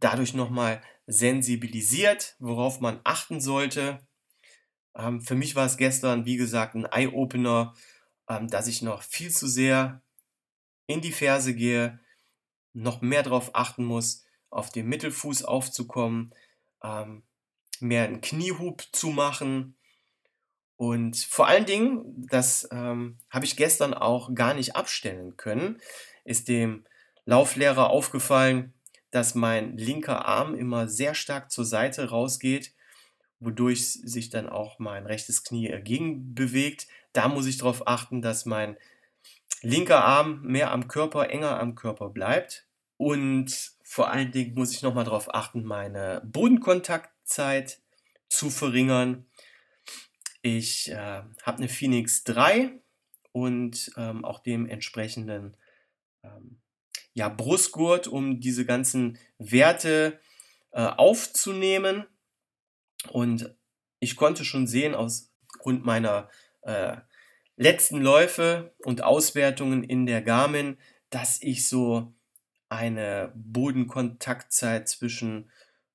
[0.00, 4.00] dadurch nochmal sensibilisiert, worauf man achten sollte.
[4.96, 7.74] Ähm, für mich war es gestern, wie gesagt, ein Eye-Opener,
[8.28, 10.02] ähm, dass ich noch viel zu sehr
[10.86, 12.00] in die Ferse gehe,
[12.72, 16.34] noch mehr darauf achten muss, auf dem Mittelfuß aufzukommen,
[16.82, 17.22] ähm,
[17.80, 19.76] mehr einen Kniehub zu machen.
[20.76, 25.80] Und vor allen Dingen, das ähm, habe ich gestern auch gar nicht abstellen können,
[26.24, 26.84] ist dem
[27.24, 28.74] Lauflehrer aufgefallen,
[29.10, 32.72] dass mein linker Arm immer sehr stark zur Seite rausgeht,
[33.40, 36.86] wodurch sich dann auch mein rechtes Knie ergegen bewegt.
[37.12, 38.76] Da muss ich darauf achten, dass mein
[39.62, 42.66] linker Arm mehr am Körper, enger am Körper bleibt.
[42.96, 47.80] Und vor allen Dingen muss ich nochmal darauf achten, meine Bodenkontaktzeit
[48.28, 49.26] zu verringern.
[50.42, 52.72] Ich äh, habe eine Phoenix 3
[53.32, 55.56] und ähm, auch dementsprechenden
[56.22, 56.60] ähm,
[57.14, 60.20] ja, Brustgurt, um diese ganzen Werte
[60.72, 62.06] äh, aufzunehmen.
[63.08, 63.54] Und
[63.98, 66.28] ich konnte schon sehen, aus Grund meiner
[66.62, 66.96] äh,
[67.56, 70.78] letzten Läufe und Auswertungen in der Garmin,
[71.10, 72.14] dass ich so
[72.68, 75.50] eine Bodenkontaktzeit zwischen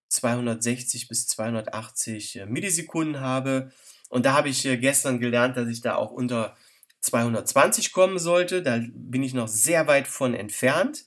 [0.09, 3.71] 260 bis 280 äh, Millisekunden habe.
[4.09, 6.55] Und da habe ich äh, gestern gelernt, dass ich da auch unter
[7.01, 8.61] 220 kommen sollte.
[8.61, 11.05] Da bin ich noch sehr weit von entfernt.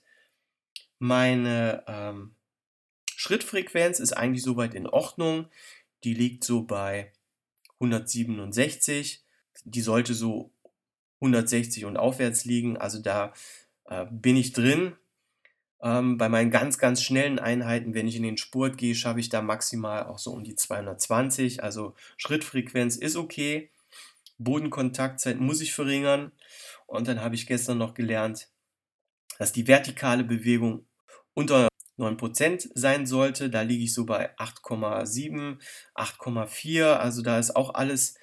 [0.98, 2.34] Meine ähm,
[3.14, 5.48] Schrittfrequenz ist eigentlich soweit in Ordnung.
[6.04, 7.12] Die liegt so bei
[7.80, 9.24] 167.
[9.64, 10.52] Die sollte so
[11.20, 12.76] 160 und aufwärts liegen.
[12.76, 13.32] Also da
[13.86, 14.94] äh, bin ich drin.
[15.80, 19.28] Ähm, bei meinen ganz, ganz schnellen Einheiten, wenn ich in den Sport gehe, schaffe ich
[19.28, 21.62] da maximal auch so um die 220.
[21.62, 23.70] Also Schrittfrequenz ist okay.
[24.38, 26.32] Bodenkontaktzeit muss ich verringern.
[26.86, 28.48] Und dann habe ich gestern noch gelernt,
[29.38, 30.86] dass die vertikale Bewegung
[31.34, 33.50] unter 9% sein sollte.
[33.50, 35.58] Da liege ich so bei 8,7,
[35.94, 36.94] 8,4.
[36.94, 38.16] Also da ist auch alles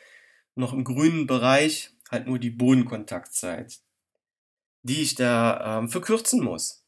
[0.55, 3.79] noch im grünen Bereich, halt nur die Bodenkontaktzeit,
[4.83, 6.85] die ich da ähm, verkürzen muss.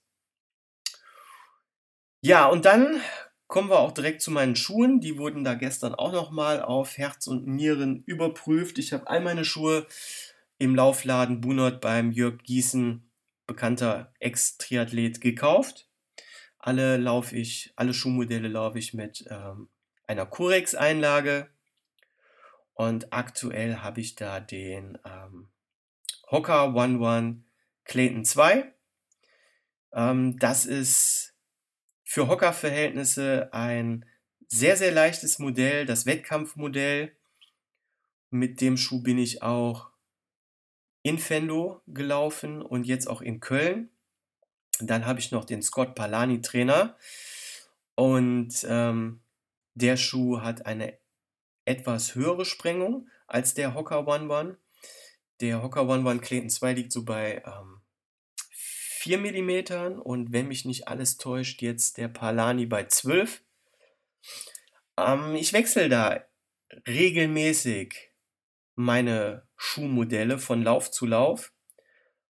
[2.21, 3.01] Ja, und dann
[3.47, 4.99] kommen wir auch direkt zu meinen Schuhen.
[4.99, 8.77] Die wurden da gestern auch nochmal auf Herz und Nieren überprüft.
[8.77, 9.85] Ich habe all meine Schuhe
[10.57, 13.09] im Laufladen Bunert beim Jörg Gießen,
[13.45, 15.86] bekannter Ex-Triathlet, gekauft.
[16.67, 19.69] Alle laufe ich, alle Schuhmodelle laufe ich mit ähm,
[20.05, 21.49] einer Curex-Einlage.
[22.73, 25.47] Und aktuell habe ich da den ähm,
[26.29, 27.43] Hoka One One
[27.85, 28.69] Clayton 2.
[29.93, 31.37] Ähm, das ist
[32.03, 34.03] für Hocker-Verhältnisse ein
[34.49, 37.15] sehr, sehr leichtes Modell, das Wettkampfmodell.
[38.29, 39.89] Mit dem Schuh bin ich auch
[41.01, 43.89] in Fendo gelaufen und jetzt auch in Köln.
[44.79, 46.97] Dann habe ich noch den Scott Palani Trainer
[47.95, 49.21] und ähm,
[49.73, 50.97] der Schuh hat eine
[51.65, 54.57] etwas höhere Sprengung als der Hocker One One.
[55.41, 57.81] Der Hocker One One Clayton 2 liegt so bei ähm,
[58.51, 63.41] 4 mm und wenn mich nicht alles täuscht, jetzt der Palani bei 12.
[64.97, 66.23] Ähm, ich wechsle da
[66.87, 68.11] regelmäßig
[68.75, 71.53] meine Schuhmodelle von Lauf zu Lauf,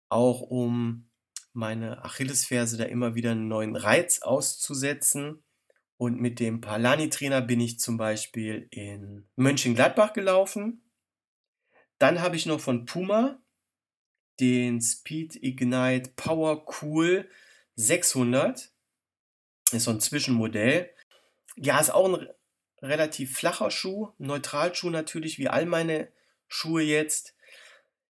[0.09, 1.09] auch um
[1.55, 5.43] meine Achillesferse da immer wieder einen neuen Reiz auszusetzen.
[5.97, 10.83] Und mit dem Palani-Trainer bin ich zum Beispiel in Mönchengladbach gelaufen.
[11.99, 13.40] Dann habe ich noch von Puma
[14.40, 17.31] den Speed Ignite Power Cool
[17.77, 18.73] 600.
[19.73, 20.90] Ist so ein Zwischenmodell.
[21.57, 22.29] Ja, ist auch ein
[22.83, 26.09] relativ flacher Schuh, Neutralschuh natürlich, wie all meine
[26.49, 27.35] Schuhe jetzt.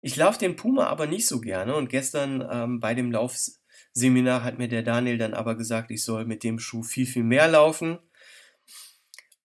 [0.03, 4.59] Ich laufe den Puma aber nicht so gerne und gestern ähm, bei dem Laufseminar hat
[4.59, 7.97] mir der Daniel dann aber gesagt, ich soll mit dem Schuh viel, viel mehr laufen,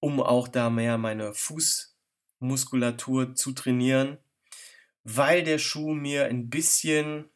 [0.00, 4.18] um auch da mehr meine Fußmuskulatur zu trainieren
[5.16, 7.30] weil der Schuh mir ein bisschen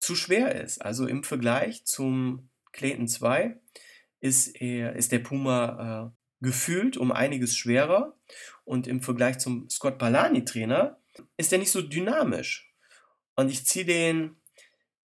[0.00, 0.82] zu schwer ist.
[0.82, 3.56] Also im Vergleich zum Clayton 2
[4.20, 8.18] ist, er, ist der Puma äh, gefühlt um einiges schwerer
[8.64, 10.98] und im Vergleich zum Scott Palani Trainer
[11.36, 12.72] ist er nicht so dynamisch.
[13.36, 14.36] Und ich ziehe den,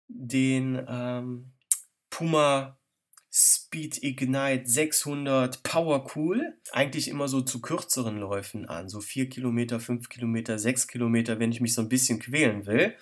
[0.07, 1.51] den ähm,
[2.09, 2.77] Puma
[3.31, 9.79] Speed Ignite 600 Power Cool eigentlich immer so zu kürzeren Läufen an, so 4 Kilometer,
[9.79, 12.95] 5 Kilometer, 6 Kilometer, wenn ich mich so ein bisschen quälen will.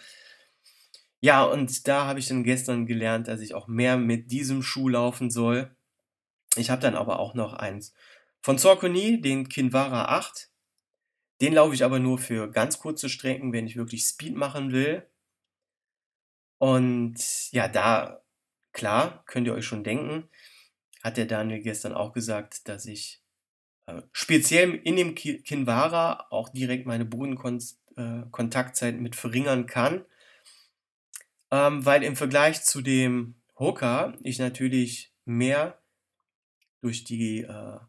[1.22, 4.90] Ja, und da habe ich dann gestern gelernt, dass ich auch mehr mit diesem Schuh
[4.90, 5.76] laufen soll.
[6.56, 7.94] Ich habe dann aber auch noch eins
[8.42, 10.50] von Saucony, den Kinvara 8.
[11.42, 15.08] Den laufe ich aber nur für ganz kurze Strecken, wenn ich wirklich Speed machen will.
[16.58, 18.24] Und ja, da
[18.78, 20.30] Klar, könnt ihr euch schon denken,
[21.02, 23.24] hat der Daniel gestern auch gesagt, dass ich
[23.88, 30.06] äh, speziell in dem Kinvara auch direkt meine Bodenkontaktzeit äh, mit verringern kann,
[31.50, 35.82] ähm, weil im Vergleich zu dem Hooker ich natürlich mehr
[36.82, 37.80] durch die äh,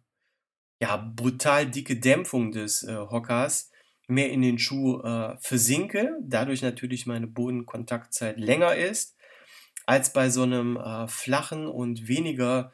[0.80, 3.70] ja, brutal dicke Dämpfung des äh, Hockers
[4.06, 9.16] mehr in den Schuh äh, versinke, dadurch natürlich meine Bodenkontaktzeit länger ist,
[9.86, 12.72] als bei so einem äh, flachen und weniger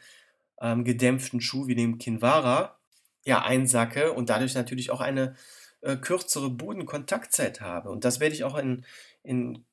[0.61, 2.79] ähm, gedämpften Schuh wie dem Kinvara
[3.25, 5.35] ja einsacke und dadurch natürlich auch eine
[5.81, 7.91] äh, kürzere Bodenkontaktzeit habe.
[7.91, 8.85] Und das werde ich auch in,
[9.23, 9.65] in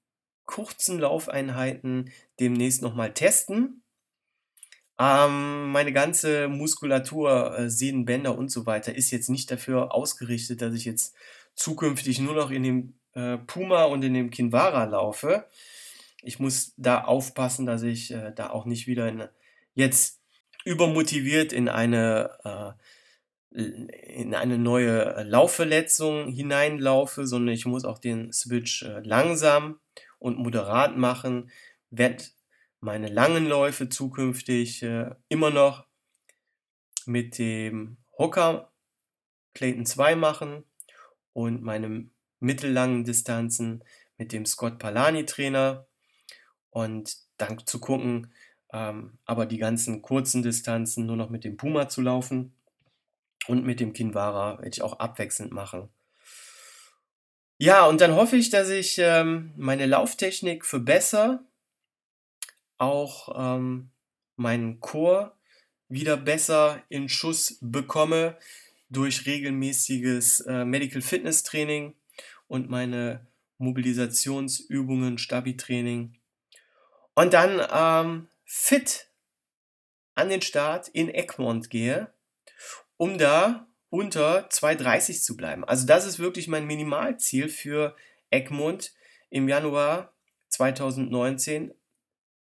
[0.45, 3.80] kurzen Laufeinheiten demnächst nochmal testen.
[5.01, 10.75] Ähm, meine ganze Muskulatur, äh, Sehnen, und so weiter ist jetzt nicht dafür ausgerichtet, dass
[10.75, 11.15] ich jetzt
[11.55, 15.47] zukünftig nur noch in dem äh, Puma und in dem Kinvara laufe.
[16.21, 19.23] Ich muss da aufpassen, dass ich äh, da auch nicht wieder in,
[19.73, 20.19] jetzt
[20.65, 22.77] übermotiviert in eine,
[23.55, 29.79] äh, in eine neue Laufverletzung hineinlaufe, sondern ich muss auch den Switch äh, langsam
[30.19, 31.49] und moderat machen,
[31.89, 32.23] werde
[32.81, 35.85] meine langen Läufe zukünftig äh, immer noch
[37.05, 38.71] mit dem Hocker
[39.53, 40.63] Clayton 2 machen
[41.33, 43.83] und meine mittellangen Distanzen
[44.17, 45.87] mit dem Scott Palani Trainer
[46.71, 48.33] und dann zu gucken,
[48.73, 52.53] ähm, aber die ganzen kurzen Distanzen nur noch mit dem Puma zu laufen
[53.47, 55.89] und mit dem Kinvara werde ich auch abwechselnd machen.
[57.57, 61.43] Ja, und dann hoffe ich, dass ich ähm, meine Lauftechnik verbessere,
[62.81, 63.91] auch ähm,
[64.35, 65.37] meinen Chor
[65.87, 68.37] wieder besser in Schuss bekomme
[68.89, 71.95] durch regelmäßiges äh, Medical Fitness Training
[72.47, 73.27] und meine
[73.59, 76.17] Mobilisationsübungen, Stabi-Training.
[77.13, 79.07] Und dann ähm, fit
[80.15, 82.11] an den Start in Egmont gehe,
[82.97, 85.63] um da unter 2,30 zu bleiben.
[85.65, 87.95] Also das ist wirklich mein Minimalziel für
[88.31, 88.93] Egmont
[89.29, 90.13] im Januar
[90.49, 91.73] 2019.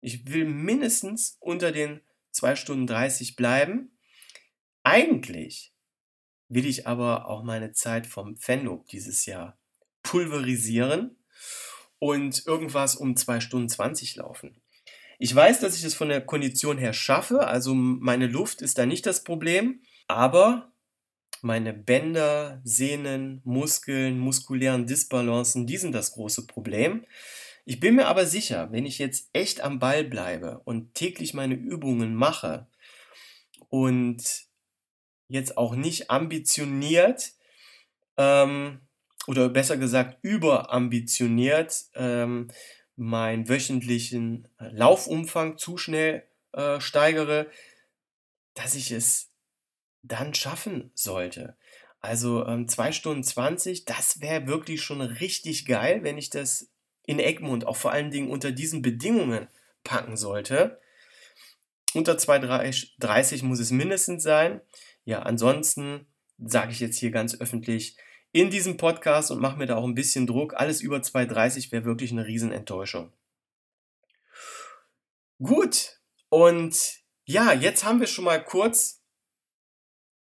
[0.06, 3.98] Ich will mindestens unter den 2 Stunden 30 bleiben.
[4.84, 5.74] Eigentlich
[6.48, 9.58] will ich aber auch meine Zeit vom Fenlob dieses Jahr
[10.04, 11.18] pulverisieren
[11.98, 14.62] und irgendwas um 2 Stunden 20 laufen.
[15.18, 18.86] Ich weiß, dass ich es von der Kondition her schaffe, also meine Luft ist da
[18.86, 20.72] nicht das Problem, aber
[21.42, 27.08] meine Bänder, Sehnen, Muskeln, muskulären Disbalancen, die sind das große Problem.
[27.66, 31.56] Ich bin mir aber sicher, wenn ich jetzt echt am Ball bleibe und täglich meine
[31.56, 32.68] Übungen mache
[33.70, 34.46] und
[35.28, 37.34] jetzt auch nicht ambitioniert
[38.18, 38.82] ähm,
[39.26, 42.52] oder besser gesagt überambitioniert ähm,
[42.96, 46.24] meinen wöchentlichen Laufumfang zu schnell
[46.54, 47.50] äh, steigere,
[48.54, 49.32] dass ich es
[50.04, 51.58] dann schaffen sollte.
[52.00, 56.70] Also ähm, 2 Stunden 20, das wäre wirklich schon richtig geil, wenn ich das
[57.06, 59.48] in Egmont auch vor allen Dingen unter diesen Bedingungen
[59.84, 60.80] packen sollte.
[61.94, 64.62] Unter 2,30 muss es mindestens sein.
[65.06, 67.98] Ja, ansonsten sage ich jetzt hier ganz öffentlich
[68.32, 70.56] in diesem Podcast und mache mir da auch ein bisschen Druck.
[70.56, 73.14] Alles über 2,30 wäre wirklich eine Riesenenttäuschung.
[75.42, 79.02] Gut, und ja, jetzt haben wir schon mal kurz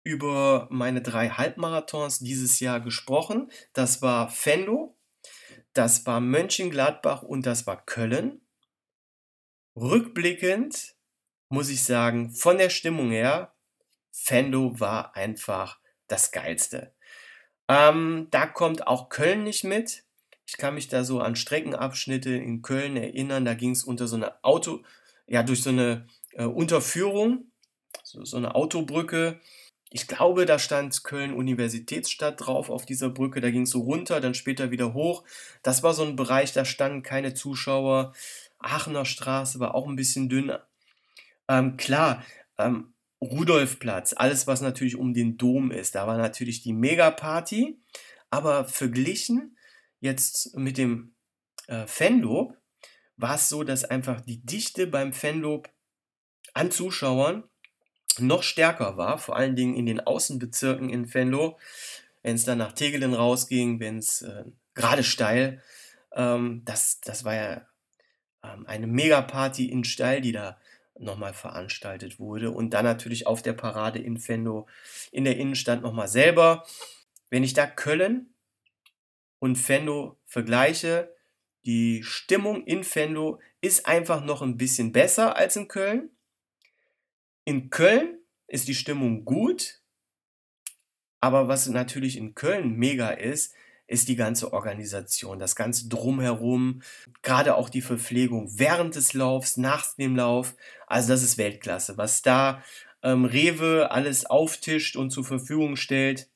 [0.05, 3.51] über meine drei Halbmarathons dieses Jahr gesprochen.
[3.73, 4.96] Das war Fendo,
[5.77, 8.41] das war Mönchengladbach und das war Köln.
[9.77, 10.95] Rückblickend
[11.49, 13.55] muss ich sagen, von der Stimmung her
[14.11, 16.95] Fendo war einfach das Geilste.
[17.69, 20.05] Ähm, da kommt auch Köln nicht mit.
[20.47, 23.45] Ich kann mich da so an Streckenabschnitte in Köln erinnern.
[23.45, 24.83] Da ging es unter so eine Auto,
[25.27, 27.51] ja, durch so eine äh, Unterführung,
[28.03, 29.41] so, so eine Autobrücke.
[29.97, 33.41] Ich glaube, da stand Köln Universitätsstadt drauf auf dieser Brücke.
[33.41, 35.25] Da ging es so runter, dann später wieder hoch.
[35.63, 38.13] Das war so ein Bereich, da standen keine Zuschauer.
[38.59, 40.53] Aachener Straße war auch ein bisschen dünn.
[41.49, 42.23] Ähm, klar,
[42.59, 47.81] ähm, Rudolfplatz, alles was natürlich um den Dom ist, da war natürlich die Megaparty,
[48.29, 49.57] aber verglichen
[50.01, 51.15] jetzt mit dem
[51.69, 52.55] äh, Fanlob
[53.17, 55.71] war es so, dass einfach die Dichte beim Fanlob
[56.53, 57.45] an Zuschauern
[58.19, 61.59] noch stärker war, vor allen Dingen in den Außenbezirken in Venlo,
[62.23, 65.63] wenn es dann nach Tegelen rausging, wenn es äh, gerade steil,
[66.13, 67.67] ähm, das, das war ja
[68.43, 70.59] ähm, eine Megaparty in Steil, die da
[70.99, 72.51] nochmal veranstaltet wurde.
[72.51, 74.67] Und dann natürlich auf der Parade in Fendo
[75.13, 76.67] in der Innenstadt nochmal selber.
[77.29, 78.35] Wenn ich da Köln
[79.39, 81.15] und Fendo vergleiche,
[81.65, 86.11] die Stimmung in Fendo ist einfach noch ein bisschen besser als in Köln.
[87.47, 88.19] In Köln
[88.49, 89.81] ist die Stimmung gut,
[91.21, 93.55] aber was natürlich in Köln mega ist,
[93.87, 96.83] ist die ganze Organisation, das ganze Drumherum,
[97.23, 100.57] gerade auch die Verpflegung während des Laufs, nach dem Lauf.
[100.89, 101.97] Also das ist Weltklasse.
[101.97, 102.65] Was da
[103.03, 106.29] ähm, Rewe alles auftischt und zur Verfügung stellt,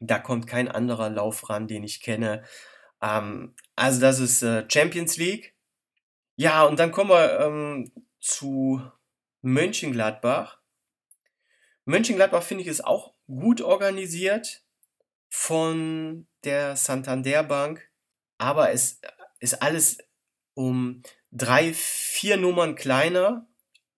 [0.00, 2.44] Da kommt kein anderer Lauf ran, den ich kenne.
[3.02, 5.54] Ähm, also das ist äh, Champions League.
[6.36, 8.82] Ja, und dann kommen wir ähm, zu
[9.44, 10.58] Mönchengladbach.
[11.84, 14.64] Mönchengladbach finde ich ist auch gut organisiert
[15.28, 17.90] von der Santander Bank,
[18.38, 19.02] aber es
[19.40, 19.98] ist alles
[20.54, 23.46] um drei, vier Nummern kleiner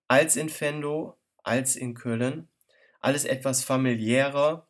[0.08, 2.48] als in Fendo, als in Köln.
[3.00, 4.66] Alles etwas familiärer.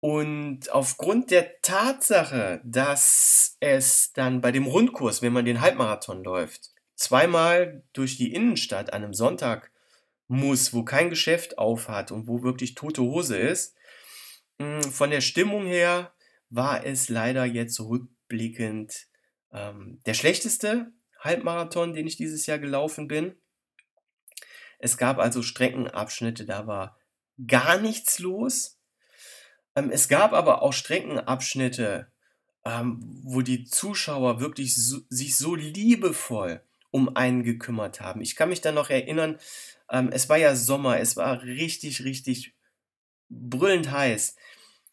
[0.00, 6.72] Und aufgrund der Tatsache, dass es dann bei dem Rundkurs, wenn man den Halbmarathon läuft,
[7.00, 9.72] zweimal durch die Innenstadt an einem Sonntag
[10.28, 13.74] muss, wo kein Geschäft auf hat und wo wirklich tote Hose ist,
[14.58, 16.12] hm, von der Stimmung her
[16.50, 19.06] war es leider jetzt rückblickend
[19.50, 23.34] ähm, der schlechteste Halbmarathon, den ich dieses Jahr gelaufen bin.
[24.78, 26.98] Es gab also Streckenabschnitte, da war
[27.46, 28.78] gar nichts los.
[29.74, 32.12] Ähm, es gab aber auch Streckenabschnitte,
[32.66, 38.20] ähm, wo die Zuschauer wirklich so, sich so liebevoll um einen gekümmert haben.
[38.20, 39.38] Ich kann mich dann noch erinnern,
[39.90, 42.54] ähm, es war ja Sommer, es war richtig, richtig
[43.28, 44.36] brüllend heiß,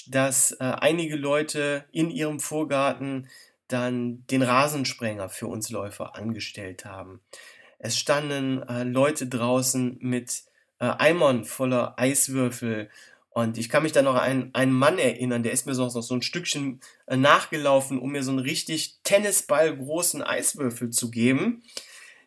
[0.07, 3.27] dass äh, einige Leute in ihrem Vorgarten
[3.67, 7.21] dann den Rasensprenger für uns Läufer angestellt haben.
[7.79, 10.43] Es standen äh, Leute draußen mit
[10.79, 12.89] äh, Eimern voller Eiswürfel.
[13.37, 16.01] Und ich kann mich dann noch an einen Mann erinnern, der ist mir sonst noch
[16.01, 21.61] so ein Stückchen äh, nachgelaufen, um mir so einen richtig Tennisball großen Eiswürfel zu geben,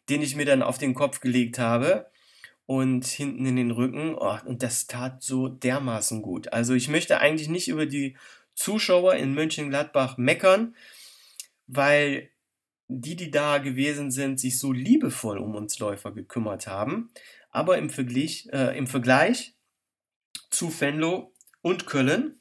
[0.08, 2.08] den ich mir dann auf den Kopf gelegt habe
[2.64, 4.14] und hinten in den Rücken.
[4.14, 6.52] Oh, und das tat so dermaßen gut.
[6.52, 8.16] Also ich möchte eigentlich nicht über die
[8.54, 10.76] Zuschauer in Mönchengladbach meckern,
[11.66, 12.30] weil
[12.86, 17.10] die, die da gewesen sind, sich so liebevoll um uns Läufer gekümmert haben.
[17.50, 19.56] Aber im Vergleich, äh, im Vergleich
[20.50, 22.40] zu Venlo und Köln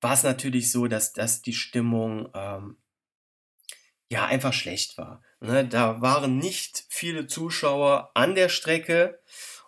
[0.00, 2.76] war es natürlich so, dass, dass die Stimmung ähm,
[4.08, 5.22] ja einfach schlecht war.
[5.40, 5.66] Ne?
[5.66, 9.20] Da waren nicht viele Zuschauer an der Strecke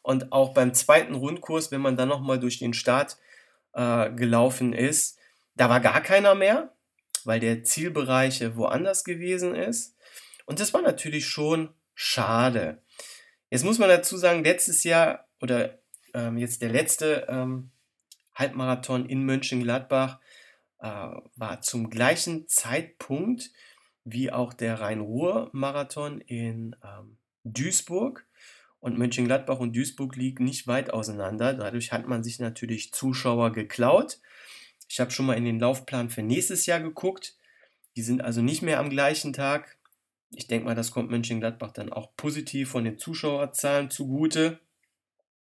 [0.03, 3.19] und auch beim zweiten Rundkurs, wenn man dann nochmal durch den Start
[3.73, 5.19] äh, gelaufen ist,
[5.55, 6.77] da war gar keiner mehr
[7.27, 9.97] weil der Zielbereich woanders gewesen ist.
[10.47, 12.83] Und das war natürlich schon schade.
[13.51, 15.79] Jetzt muss man dazu sagen, letztes Jahr oder
[16.17, 17.71] ähm, jetzt der letzte ähm,
[18.35, 20.19] Halbmarathon in Mönchengladbach
[20.81, 23.51] äh, war zum gleichen Zeitpunkt
[24.05, 28.27] wie auch der Rhein-Ruhr-Marathon in ähm, Duisburg.
[28.79, 31.55] Und Mönchengladbach und Duisburg liegen nicht weit auseinander.
[31.55, 34.21] Dadurch hat man sich natürlich Zuschauer geklaut.
[34.89, 37.37] Ich habe schon mal in den Laufplan für nächstes Jahr geguckt.
[37.97, 39.77] Die sind also nicht mehr am gleichen Tag.
[40.31, 44.61] Ich denke mal, das kommt Mönchengladbach dann auch positiv von den Zuschauerzahlen zugute.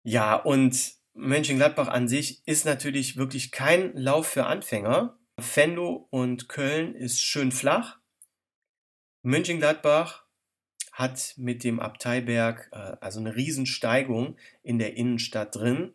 [0.02, 5.18] Ja, und Mönchengladbach an sich ist natürlich wirklich kein Lauf für Anfänger.
[5.38, 7.98] Fenlo und Köln ist schön flach.
[9.22, 10.24] Mönchengladbach
[10.92, 15.94] hat mit dem Abteiberg äh, also eine Riesensteigung in der Innenstadt drin.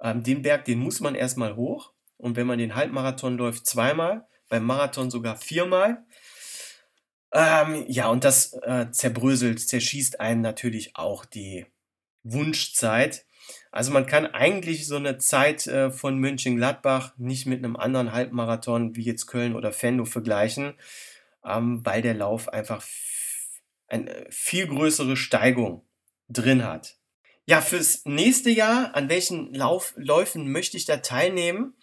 [0.00, 1.92] Ähm, den Berg, den muss man erstmal hoch.
[2.16, 6.04] Und wenn man den Halbmarathon läuft, zweimal, beim Marathon sogar viermal.
[7.32, 11.66] Ähm, ja, und das äh, zerbröselt, zerschießt einen natürlich auch die
[12.22, 13.26] Wunschzeit.
[13.74, 18.94] Also man kann eigentlich so eine Zeit äh, von München-Gladbach nicht mit einem anderen Halbmarathon
[18.94, 20.74] wie jetzt Köln oder Fendo vergleichen,
[21.44, 22.86] ähm, weil der Lauf einfach
[23.88, 25.84] eine viel größere Steigung
[26.28, 26.98] drin hat.
[27.46, 31.74] Ja, fürs nächste Jahr, an welchen Lauf, Läufen möchte ich da teilnehmen?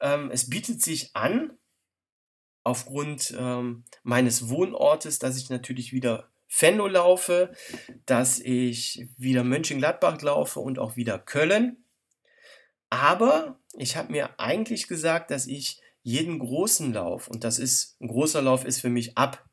[0.00, 1.56] Ähm, es bietet sich an,
[2.64, 7.52] aufgrund ähm, meines Wohnortes, dass ich natürlich wieder Venlo laufe,
[8.06, 11.84] dass ich wieder Mönchengladbach laufe und auch wieder Köln.
[12.90, 18.08] Aber ich habe mir eigentlich gesagt, dass ich jeden großen Lauf, und das ist, ein
[18.08, 19.44] großer Lauf ist für mich ab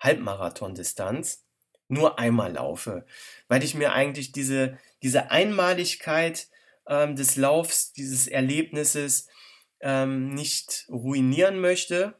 [0.00, 1.44] Halbmarathon-Distanz,
[1.88, 3.04] nur einmal laufe,
[3.48, 6.48] weil ich mir eigentlich diese, diese Einmaligkeit
[6.88, 9.28] ähm, des Laufs, dieses Erlebnisses
[9.80, 12.18] ähm, nicht ruinieren möchte.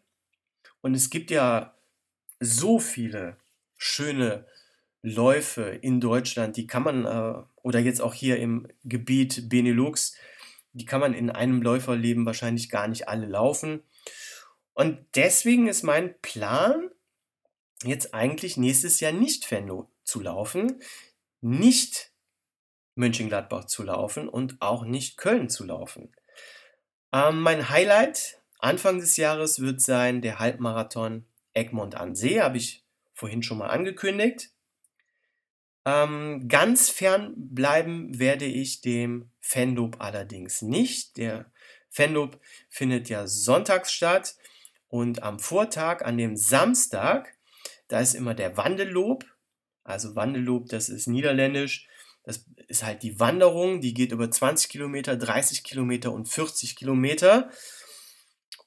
[0.83, 1.75] Und es gibt ja
[2.39, 3.39] so viele
[3.77, 4.47] schöne
[5.03, 10.17] Läufe in Deutschland, die kann man, äh, oder jetzt auch hier im Gebiet Benelux,
[10.73, 13.83] die kann man in einem Läuferleben wahrscheinlich gar nicht alle laufen.
[14.75, 16.91] Und deswegen ist mein Plan,
[17.83, 20.83] jetzt eigentlich nächstes Jahr nicht Venlo zu laufen,
[21.41, 22.13] nicht
[22.95, 26.13] Mönchengladbach zu laufen und auch nicht Köln zu laufen.
[27.13, 32.86] Ähm, mein Highlight Anfang des Jahres wird sein der Halbmarathon Egmont an See, habe ich
[33.17, 34.51] vorhin schon mal angekündigt.
[35.85, 41.17] Ähm, ganz fern bleiben werde ich dem Fanlob allerdings nicht.
[41.17, 41.51] Der
[41.91, 44.37] Fanlob findet ja sonntags statt
[44.89, 47.37] und am Vortag, an dem Samstag,
[47.89, 49.25] da ist immer der Wandellob.
[49.83, 51.89] Also Wandellob, das ist niederländisch.
[52.25, 57.51] Das ist halt die Wanderung, die geht über 20 Kilometer, 30 Kilometer und 40 Kilometer.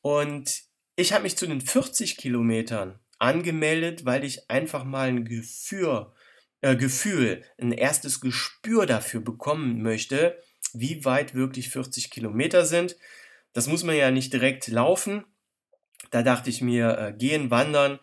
[0.01, 0.63] Und
[0.95, 6.07] ich habe mich zu den 40 Kilometern angemeldet, weil ich einfach mal ein Gefühl,
[6.61, 10.41] äh, Gefühl, ein erstes Gespür dafür bekommen möchte,
[10.73, 12.95] wie weit wirklich 40 Kilometer sind.
[13.53, 15.25] Das muss man ja nicht direkt laufen.
[16.11, 17.99] Da dachte ich mir, äh, gehen, wandern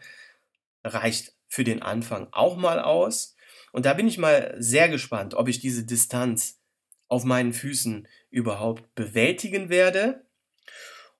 [0.85, 3.37] reicht für den Anfang auch mal aus.
[3.73, 6.61] Und da bin ich mal sehr gespannt, ob ich diese Distanz
[7.09, 10.26] auf meinen Füßen überhaupt bewältigen werde.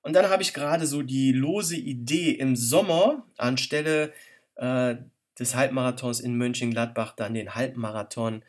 [0.07, 4.13] Und dann habe ich gerade so die lose Idee im Sommer anstelle
[4.55, 4.95] äh,
[5.37, 8.41] des Halbmarathons in Mönchengladbach dann den Halbmarathon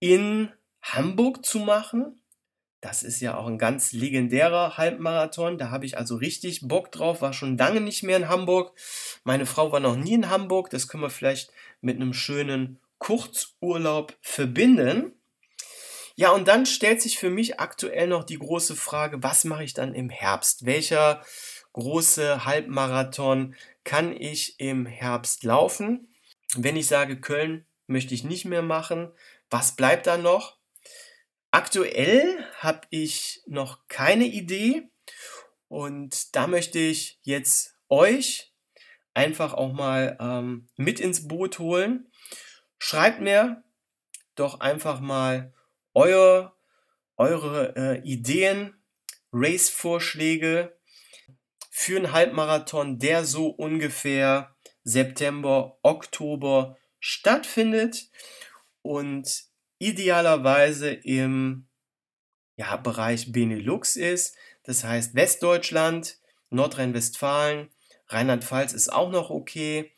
[0.00, 0.48] in
[0.80, 2.18] Hamburg zu machen.
[2.80, 5.58] Das ist ja auch ein ganz legendärer Halbmarathon.
[5.58, 7.20] Da habe ich also richtig Bock drauf.
[7.20, 8.72] War schon lange nicht mehr in Hamburg.
[9.22, 10.70] Meine Frau war noch nie in Hamburg.
[10.70, 11.52] Das können wir vielleicht
[11.82, 15.12] mit einem schönen Kurzurlaub verbinden.
[16.14, 19.74] Ja, und dann stellt sich für mich aktuell noch die große Frage, was mache ich
[19.74, 20.66] dann im Herbst?
[20.66, 21.24] Welcher
[21.72, 23.54] große Halbmarathon
[23.84, 26.14] kann ich im Herbst laufen?
[26.54, 29.10] Wenn ich sage, Köln möchte ich nicht mehr machen,
[29.50, 30.58] was bleibt da noch?
[31.50, 34.88] Aktuell habe ich noch keine Idee
[35.68, 38.52] und da möchte ich jetzt euch
[39.14, 42.10] einfach auch mal ähm, mit ins Boot holen.
[42.78, 43.62] Schreibt mir
[44.34, 45.52] doch einfach mal
[45.94, 46.56] euer,
[47.16, 48.74] eure äh, Ideen,
[49.32, 50.76] Race-Vorschläge
[51.70, 58.10] für einen Halbmarathon, der so ungefähr September, Oktober stattfindet.
[58.82, 59.44] Und
[59.78, 61.66] idealerweise im
[62.56, 64.36] ja, Bereich Benelux ist.
[64.64, 66.18] Das heißt Westdeutschland,
[66.50, 67.70] Nordrhein-Westfalen,
[68.08, 69.92] Rheinland-Pfalz ist auch noch okay.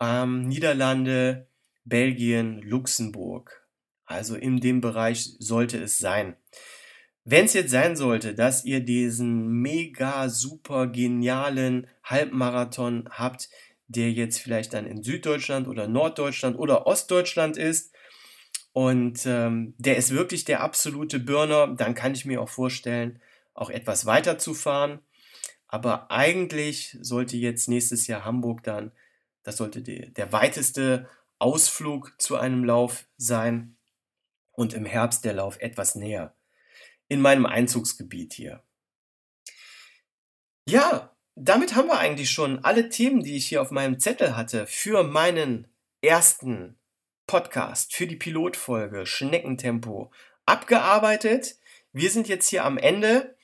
[0.00, 1.46] Ähm, Niederlande,
[1.84, 3.61] Belgien, Luxemburg.
[4.12, 6.36] Also in dem Bereich sollte es sein.
[7.24, 13.48] Wenn es jetzt sein sollte, dass ihr diesen mega super genialen Halbmarathon habt,
[13.86, 17.92] der jetzt vielleicht dann in Süddeutschland oder Norddeutschland oder Ostdeutschland ist,
[18.72, 21.74] und ähm, der ist wirklich der absolute Burner.
[21.74, 23.20] Dann kann ich mir auch vorstellen,
[23.54, 25.00] auch etwas weiter zu fahren.
[25.68, 28.92] Aber eigentlich sollte jetzt nächstes Jahr Hamburg dann,
[29.42, 31.08] das sollte die, der weiteste
[31.38, 33.76] Ausflug zu einem Lauf sein.
[34.52, 36.34] Und im Herbst der Lauf etwas näher.
[37.08, 38.62] In meinem Einzugsgebiet hier.
[40.68, 44.66] Ja, damit haben wir eigentlich schon alle Themen, die ich hier auf meinem Zettel hatte,
[44.66, 45.66] für meinen
[46.02, 46.78] ersten
[47.26, 50.10] Podcast für die Pilotfolge Schneckentempo
[50.44, 51.56] abgearbeitet.
[51.92, 53.36] Wir sind jetzt hier am Ende.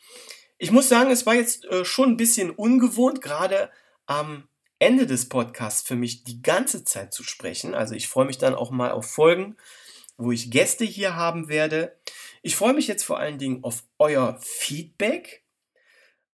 [0.58, 3.70] Ich muss sagen, es war jetzt äh, schon ein bisschen ungewohnt, gerade
[4.06, 4.48] am
[4.78, 7.74] Ende des Podcasts für mich die ganze Zeit zu sprechen.
[7.74, 9.56] Also ich freue mich dann auch mal auf Folgen,
[10.18, 11.96] wo ich Gäste hier haben werde.
[12.42, 15.44] Ich freue mich jetzt vor allen Dingen auf euer Feedback.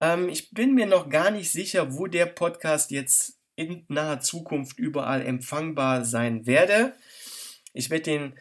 [0.01, 4.78] Ähm, ich bin mir noch gar nicht sicher, wo der Podcast jetzt in naher Zukunft
[4.78, 6.95] überall empfangbar sein werde.
[7.72, 8.39] Ich werde den,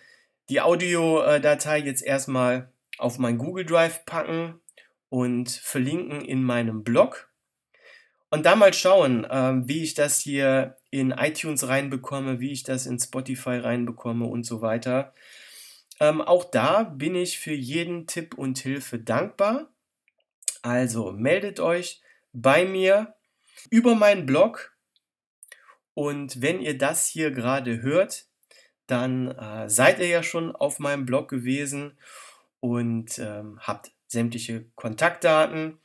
[0.50, 4.60] die Audiodatei jetzt erstmal auf mein Google Drive packen
[5.10, 7.30] und verlinken in meinem Blog.
[8.34, 12.88] Und da mal schauen, ähm, wie ich das hier in iTunes reinbekomme, wie ich das
[12.88, 15.14] in Spotify reinbekomme und so weiter.
[16.00, 19.72] Ähm, auch da bin ich für jeden Tipp und Hilfe dankbar.
[20.64, 23.14] Also meldet euch bei mir
[23.70, 24.76] über meinen Blog.
[25.94, 28.26] Und wenn ihr das hier gerade hört,
[28.88, 32.00] dann äh, seid ihr ja schon auf meinem Blog gewesen
[32.62, 35.78] und ähm, habt sämtliche Kontaktdaten.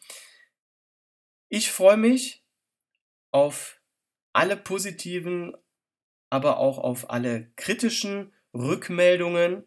[1.51, 2.45] Ich freue mich
[3.31, 3.81] auf
[4.35, 5.57] alle positiven,
[6.29, 9.65] aber auch auf alle kritischen Rückmeldungen.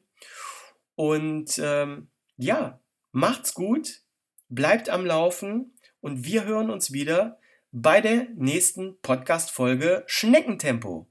[0.96, 2.80] Und ähm, ja,
[3.12, 4.04] macht's gut,
[4.50, 7.40] bleibt am Laufen und wir hören uns wieder
[7.72, 11.11] bei der nächsten Podcast-Folge Schneckentempo.